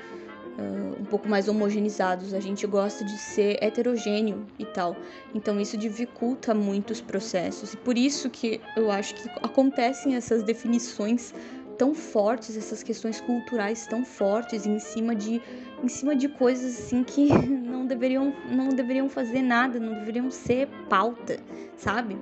Uh, 0.58 1.02
um 1.02 1.04
pouco 1.04 1.28
mais 1.28 1.48
homogeneizados. 1.48 2.32
A 2.32 2.40
gente 2.40 2.66
gosta 2.66 3.04
de 3.04 3.18
ser 3.18 3.62
heterogêneo 3.62 4.46
e 4.58 4.64
tal. 4.64 4.96
Então 5.34 5.60
isso 5.60 5.76
dificulta 5.76 6.54
muito 6.54 6.92
os 6.92 7.00
processos. 7.00 7.74
E 7.74 7.76
por 7.76 7.98
isso 7.98 8.30
que 8.30 8.58
eu 8.74 8.90
acho 8.90 9.14
que 9.16 9.28
acontecem 9.42 10.14
essas 10.14 10.42
definições 10.42 11.34
tão 11.76 11.94
fortes, 11.94 12.56
essas 12.56 12.82
questões 12.82 13.20
culturais 13.20 13.86
tão 13.86 14.04
fortes 14.04 14.66
em 14.66 14.78
cima 14.78 15.14
de 15.14 15.40
em 15.82 15.88
cima 15.88 16.16
de 16.16 16.28
coisas 16.28 16.78
assim 16.78 17.04
que 17.04 17.28
não 17.46 17.86
deveriam 17.86 18.32
não 18.50 18.68
deveriam 18.68 19.08
fazer 19.08 19.42
nada, 19.42 19.78
não 19.78 19.94
deveriam 19.94 20.30
ser 20.30 20.68
pauta, 20.88 21.38
sabe? 21.76 22.16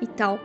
E 0.00 0.06
tal. 0.06 0.40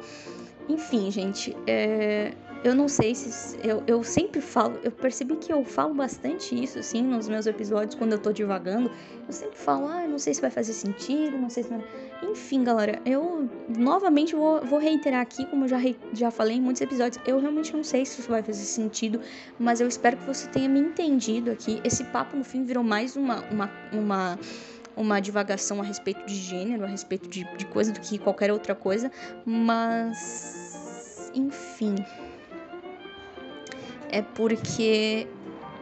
Enfim, 0.69 1.09
gente, 1.09 1.55
é, 1.65 2.33
eu 2.63 2.75
não 2.75 2.87
sei 2.87 3.13
se. 3.13 3.57
Eu, 3.65 3.83
eu 3.87 4.03
sempre 4.03 4.41
falo, 4.41 4.79
eu 4.83 4.91
percebi 4.91 5.35
que 5.35 5.51
eu 5.51 5.63
falo 5.63 5.93
bastante 5.93 6.61
isso, 6.61 6.79
assim, 6.79 7.01
nos 7.01 7.29
meus 7.29 7.45
episódios, 7.45 7.95
quando 7.95 8.13
eu 8.13 8.19
tô 8.19 8.31
divagando. 8.31 8.91
Eu 9.25 9.33
sempre 9.33 9.57
falo, 9.57 9.87
ah, 9.87 10.07
não 10.07 10.17
sei 10.17 10.33
se 10.33 10.41
vai 10.41 10.49
fazer 10.49 10.73
sentido, 10.73 11.37
não 11.37 11.49
sei 11.49 11.63
se. 11.63 11.69
Vai... 11.69 11.83
Enfim, 12.21 12.63
galera, 12.63 12.99
eu 13.05 13.47
novamente 13.77 14.35
vou, 14.35 14.59
vou 14.65 14.79
reiterar 14.79 15.21
aqui, 15.21 15.45
como 15.45 15.65
eu 15.65 15.69
já, 15.69 15.77
já 16.13 16.31
falei 16.31 16.57
em 16.57 16.61
muitos 16.61 16.81
episódios, 16.81 17.21
eu 17.27 17.39
realmente 17.39 17.73
não 17.75 17.83
sei 17.83 18.05
se 18.05 18.19
isso 18.19 18.29
vai 18.29 18.41
fazer 18.41 18.63
sentido, 18.63 19.21
mas 19.59 19.79
eu 19.79 19.87
espero 19.87 20.17
que 20.17 20.25
você 20.25 20.47
tenha 20.47 20.67
me 20.67 20.79
entendido 20.79 21.51
aqui. 21.51 21.79
Esse 21.83 22.03
papo, 22.05 22.35
no 22.35 22.43
fim, 22.43 22.63
virou 22.63 22.83
mais 22.83 23.15
uma. 23.15 23.43
uma, 23.51 23.71
uma 23.93 24.39
uma 24.95 25.19
divagação 25.19 25.79
a 25.79 25.83
respeito 25.83 26.25
de 26.25 26.33
gênero, 26.33 26.83
a 26.83 26.87
respeito 26.87 27.29
de, 27.29 27.43
de 27.55 27.67
coisa 27.67 27.91
do 27.91 27.99
que 27.99 28.17
qualquer 28.17 28.51
outra 28.51 28.73
coisa, 28.73 29.11
mas 29.45 31.31
enfim, 31.35 31.93
é 34.09 34.23
porque 34.23 35.27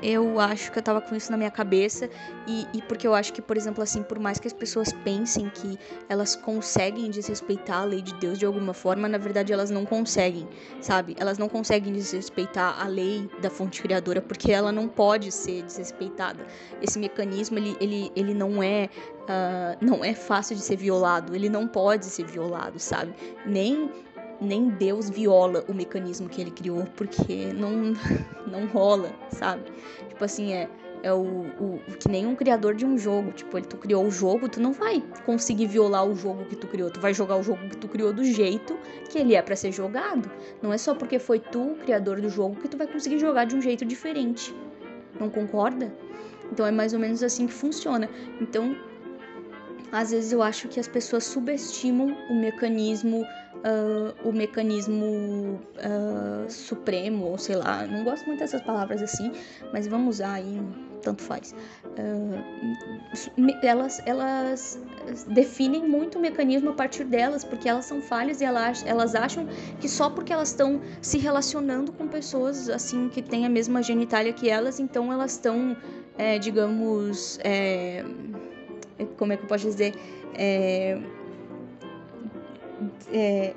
eu 0.02 0.40
acho 0.40 0.72
que 0.72 0.80
eu 0.80 0.84
tava 0.84 1.02
com 1.02 1.16
isso 1.16 1.32
na 1.32 1.38
minha 1.38 1.52
cabeça 1.52 2.10
e, 2.48 2.68
e, 2.74 2.82
porque 2.84 3.08
eu 3.08 3.14
acho 3.14 3.34
que, 3.34 3.42
por 3.42 3.58
exemplo, 3.58 3.84
assim, 3.84 4.04
por 4.04 4.20
mais 4.20 4.40
que 4.40 4.48
as 4.48 4.54
pessoas 4.54 4.92
pensem 4.92 5.50
que 5.50 5.78
elas 6.10 6.36
conseguem 6.36 7.10
desrespeitar 7.10 7.82
a 7.82 7.86
lei 7.86 8.02
de 8.02 8.14
Deus 8.16 8.38
de 8.38 8.46
alguma 8.46 8.74
forma, 8.74 9.08
na 9.08 9.18
verdade 9.18 9.52
elas 9.52 9.70
não 9.70 9.86
conseguem, 9.86 10.48
sabe? 10.82 11.16
Elas 11.20 11.38
não 11.38 11.50
conseguem 11.50 11.94
desrespeitar 11.94 12.80
a 12.82 12.88
lei 12.88 13.30
da 13.42 13.50
fonte 13.50 13.82
criadora 13.82 14.22
porque 14.22 14.52
ela 14.52 14.72
não 14.72 14.88
pode 14.88 15.32
ser 15.32 15.64
desrespeitada. 15.64 16.46
Esse 16.82 17.00
mecanismo, 17.00 17.58
ele, 17.58 17.76
ele, 17.80 18.12
ele 18.16 18.34
não 18.34 18.62
é 18.62 18.90
uh, 19.26 19.78
não 19.86 20.04
é 20.04 20.14
fácil 20.14 20.56
de 20.56 20.62
ser 20.62 20.78
violado, 20.78 21.36
ele 21.36 21.50
não 21.50 21.68
pode 21.68 22.06
ser 22.06 22.26
violado, 22.26 22.80
sabe? 22.80 23.14
Nem 23.46 23.90
nem 24.42 24.70
Deus 24.70 25.10
viola 25.10 25.64
o 25.68 25.74
mecanismo 25.74 26.30
que 26.30 26.42
ele 26.42 26.52
criou, 26.52 26.86
porque 26.96 27.54
não, 27.54 27.94
não 28.48 28.66
rola, 28.68 29.12
sabe? 29.30 29.64
Tipo 30.10 30.24
assim, 30.24 30.54
é, 30.54 30.70
é 31.04 31.14
o, 31.14 31.22
o 31.22 31.80
que 32.00 32.10
nem 32.10 32.26
um 32.26 32.36
criador 32.36 32.74
de 32.74 32.86
um 32.86 32.98
jogo. 32.98 33.32
Tipo, 33.32 33.58
ele 33.58 33.68
tu 33.68 33.78
criou 33.78 34.06
o 34.06 34.12
jogo, 34.12 34.50
tu 34.50 34.60
não 34.60 34.74
vai 34.74 35.04
conseguir 35.26 35.68
violar 35.68 36.06
o 36.06 36.16
jogo 36.16 36.46
que 36.46 36.56
tu 36.56 36.68
criou. 36.68 36.90
Tu 36.90 37.00
vai 37.00 37.14
jogar 37.14 37.38
o 37.38 37.44
jogo 37.44 37.70
que 37.70 37.78
tu 37.78 37.88
criou 37.88 38.12
do 38.12 38.24
jeito 38.24 38.78
que 39.10 39.20
ele 39.20 39.36
é 39.36 39.42
para 39.42 39.56
ser 39.56 39.72
jogado. 39.72 40.30
Não 40.62 40.74
é 40.74 40.78
só 40.78 40.96
porque 40.96 41.20
foi 41.20 41.40
tu 41.40 41.74
o 41.74 41.76
criador 41.76 42.20
do 42.20 42.30
jogo 42.30 42.56
que 42.56 42.68
tu 42.68 42.76
vai 42.78 42.88
conseguir 42.88 43.20
jogar 43.20 43.46
de 43.46 43.56
um 43.56 43.62
jeito 43.62 43.86
diferente. 43.86 44.54
Não 45.20 45.30
concorda? 45.30 45.94
Então 46.52 46.66
é 46.66 46.72
mais 46.72 46.94
ou 46.94 47.00
menos 47.00 47.24
assim 47.24 47.48
que 47.48 47.54
funciona. 47.54 48.10
Então 48.42 48.76
às 49.96 50.12
vezes 50.12 50.34
eu 50.34 50.44
acho 50.44 50.68
que 50.68 50.78
as 50.78 50.88
pessoas 50.90 51.24
subestimam 51.24 52.18
o 52.30 52.36
mecanismo, 52.36 53.22
uh, 53.22 54.28
o 54.28 54.34
mecanismo 54.34 55.58
uh, 55.78 56.52
supremo, 56.52 57.28
ou 57.28 57.38
sei 57.38 57.56
lá, 57.56 57.88
não 57.88 58.04
gosto 58.04 58.26
muito 58.26 58.40
dessas 58.40 58.62
palavras 58.62 59.02
assim, 59.02 59.32
mas 59.72 59.88
vamos 59.88 60.16
usar 60.16 60.34
aí, 60.34 60.62
tanto 61.02 61.22
faz. 61.22 61.56
Uh, 61.86 62.44
elas, 63.64 64.02
elas 64.06 64.78
definem 65.28 65.88
muito 65.88 66.18
o 66.18 66.22
mecanismo 66.22 66.72
a 66.72 66.74
partir 66.74 67.06
delas, 67.06 67.46
porque 67.46 67.70
elas 67.70 67.86
são 67.86 68.02
falhas 68.02 68.42
e 68.42 68.44
elas, 68.44 68.86
elas 68.86 69.16
acham 69.16 69.48
que 69.80 69.88
só 69.88 70.10
porque 70.10 70.34
elas 70.34 70.50
estão 70.50 70.82
se 71.02 71.18
relacionando 71.18 71.94
com 71.94 72.06
pessoas 72.06 72.70
assim 72.70 73.08
que 73.08 73.22
têm 73.22 73.46
a 73.46 73.50
mesma 73.50 73.82
genitália 73.82 74.34
que 74.34 74.50
elas, 74.50 74.78
então 74.78 75.14
elas 75.14 75.32
estão, 75.32 75.78
é, 76.18 76.38
digamos, 76.38 77.40
é, 77.42 78.04
como 79.18 79.34
é 79.34 79.38
que 79.38 79.44
eu 79.44 79.48
posso 79.48 79.66
dizer, 79.66 79.94
é, 80.34 81.00
é, 83.12 83.54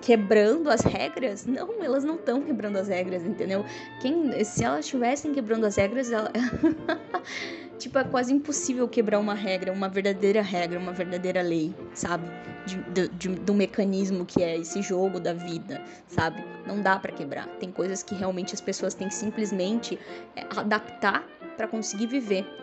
quebrando 0.00 0.68
as 0.68 0.80
regras? 0.80 1.46
Não, 1.46 1.82
elas 1.82 2.04
não 2.04 2.16
estão 2.16 2.42
quebrando 2.42 2.76
as 2.76 2.88
regras, 2.88 3.24
entendeu? 3.24 3.64
Quem, 4.00 4.44
se 4.44 4.64
elas 4.64 4.84
estivessem 4.84 5.32
quebrando 5.32 5.64
as 5.64 5.76
regras, 5.76 6.10
ela... 6.10 6.30
tipo, 7.78 7.98
é 7.98 8.04
quase 8.04 8.32
impossível 8.32 8.86
quebrar 8.88 9.18
uma 9.18 9.34
regra, 9.34 9.72
uma 9.72 9.88
verdadeira 9.88 10.42
regra, 10.42 10.78
uma 10.78 10.92
verdadeira 10.92 11.42
lei, 11.42 11.74
sabe? 11.94 12.28
De, 12.66 12.76
de, 12.92 13.08
de, 13.08 13.28
do 13.40 13.54
mecanismo 13.54 14.24
que 14.24 14.42
é 14.42 14.56
esse 14.56 14.82
jogo 14.82 15.18
da 15.18 15.32
vida, 15.32 15.82
sabe? 16.06 16.44
Não 16.66 16.80
dá 16.80 16.98
para 16.98 17.12
quebrar. 17.12 17.46
Tem 17.58 17.70
coisas 17.70 18.02
que 18.02 18.14
realmente 18.14 18.54
as 18.54 18.60
pessoas 18.60 18.94
têm 18.94 19.08
que 19.08 19.14
simplesmente 19.14 19.98
é, 20.36 20.46
adaptar 20.56 21.26
para 21.56 21.66
conseguir 21.66 22.06
viver 22.06 22.61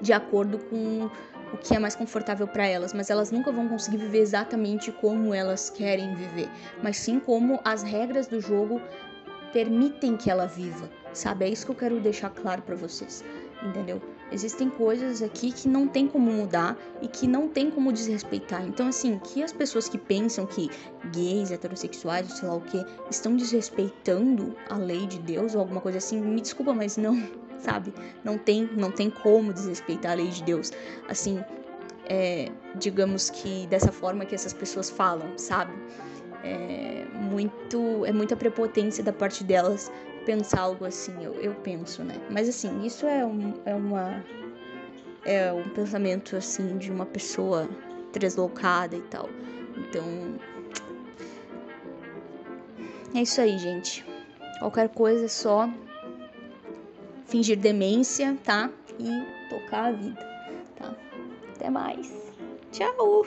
de 0.00 0.12
acordo 0.12 0.58
com 0.58 1.10
o 1.52 1.56
que 1.56 1.74
é 1.74 1.78
mais 1.78 1.96
confortável 1.96 2.46
para 2.46 2.66
elas, 2.66 2.92
mas 2.92 3.10
elas 3.10 3.30
nunca 3.30 3.50
vão 3.50 3.68
conseguir 3.68 3.98
viver 3.98 4.20
exatamente 4.20 4.92
como 4.92 5.34
elas 5.34 5.68
querem 5.70 6.14
viver, 6.14 6.48
mas 6.82 6.96
sim 6.96 7.18
como 7.18 7.60
as 7.64 7.82
regras 7.82 8.26
do 8.26 8.40
jogo 8.40 8.80
permitem 9.52 10.16
que 10.16 10.30
ela 10.30 10.46
viva, 10.46 10.88
sabe? 11.12 11.44
É 11.44 11.48
isso 11.48 11.66
que 11.66 11.72
eu 11.72 11.76
quero 11.76 12.00
deixar 12.00 12.30
claro 12.30 12.62
para 12.62 12.76
vocês, 12.76 13.24
entendeu? 13.62 14.00
Existem 14.32 14.70
coisas 14.70 15.22
aqui 15.22 15.50
que 15.50 15.68
não 15.68 15.88
tem 15.88 16.06
como 16.06 16.30
mudar 16.30 16.78
e 17.02 17.08
que 17.08 17.26
não 17.26 17.48
tem 17.48 17.68
como 17.68 17.92
desrespeitar. 17.92 18.64
Então, 18.64 18.86
assim, 18.86 19.18
que 19.18 19.42
as 19.42 19.52
pessoas 19.52 19.88
que 19.88 19.98
pensam 19.98 20.46
que 20.46 20.70
gays, 21.12 21.50
heterossexuais, 21.50 22.32
sei 22.34 22.48
lá 22.48 22.54
o 22.54 22.60
que, 22.60 22.84
estão 23.10 23.34
desrespeitando 23.34 24.54
a 24.68 24.76
lei 24.76 25.04
de 25.06 25.18
Deus 25.18 25.54
ou 25.54 25.60
alguma 25.60 25.80
coisa 25.80 25.98
assim, 25.98 26.20
me 26.20 26.40
desculpa, 26.40 26.72
mas 26.72 26.96
não, 26.96 27.28
sabe? 27.60 27.92
Não 28.24 28.38
tem, 28.38 28.68
não 28.76 28.90
tem 28.90 29.10
como 29.10 29.52
desrespeitar 29.52 30.12
a 30.12 30.14
lei 30.14 30.28
de 30.28 30.42
Deus. 30.42 30.72
Assim, 31.08 31.42
é, 32.06 32.50
digamos 32.76 33.30
que 33.30 33.66
dessa 33.68 33.92
forma 33.92 34.24
que 34.24 34.34
essas 34.34 34.52
pessoas 34.52 34.90
falam, 34.90 35.36
sabe? 35.36 35.72
É 36.42 37.06
muito, 37.14 38.04
é 38.06 38.12
muita 38.12 38.34
prepotência 38.34 39.04
da 39.04 39.12
parte 39.12 39.44
delas 39.44 39.92
pensar 40.24 40.60
algo 40.60 40.84
assim, 40.84 41.12
eu, 41.22 41.34
eu 41.34 41.54
penso, 41.54 42.02
né? 42.02 42.14
Mas 42.30 42.48
assim, 42.48 42.84
isso 42.84 43.06
é, 43.06 43.24
um, 43.24 43.54
é 43.64 43.74
uma 43.74 44.22
é 45.24 45.52
um 45.52 45.68
pensamento 45.70 46.36
assim 46.36 46.78
de 46.78 46.90
uma 46.90 47.06
pessoa 47.06 47.68
deslocada 48.18 48.96
e 48.96 49.02
tal. 49.02 49.28
Então, 49.76 50.04
é 53.14 53.22
isso 53.22 53.40
aí, 53.40 53.58
gente. 53.58 54.04
Qualquer 54.58 54.88
coisa 54.90 55.24
é 55.24 55.28
só 55.28 55.68
fingir 57.30 57.56
demência, 57.56 58.36
tá? 58.44 58.68
E 58.98 59.48
tocar 59.48 59.86
a 59.86 59.92
vida, 59.92 60.28
tá? 60.76 60.94
Até 61.54 61.70
mais. 61.70 62.12
Tchau! 62.72 63.24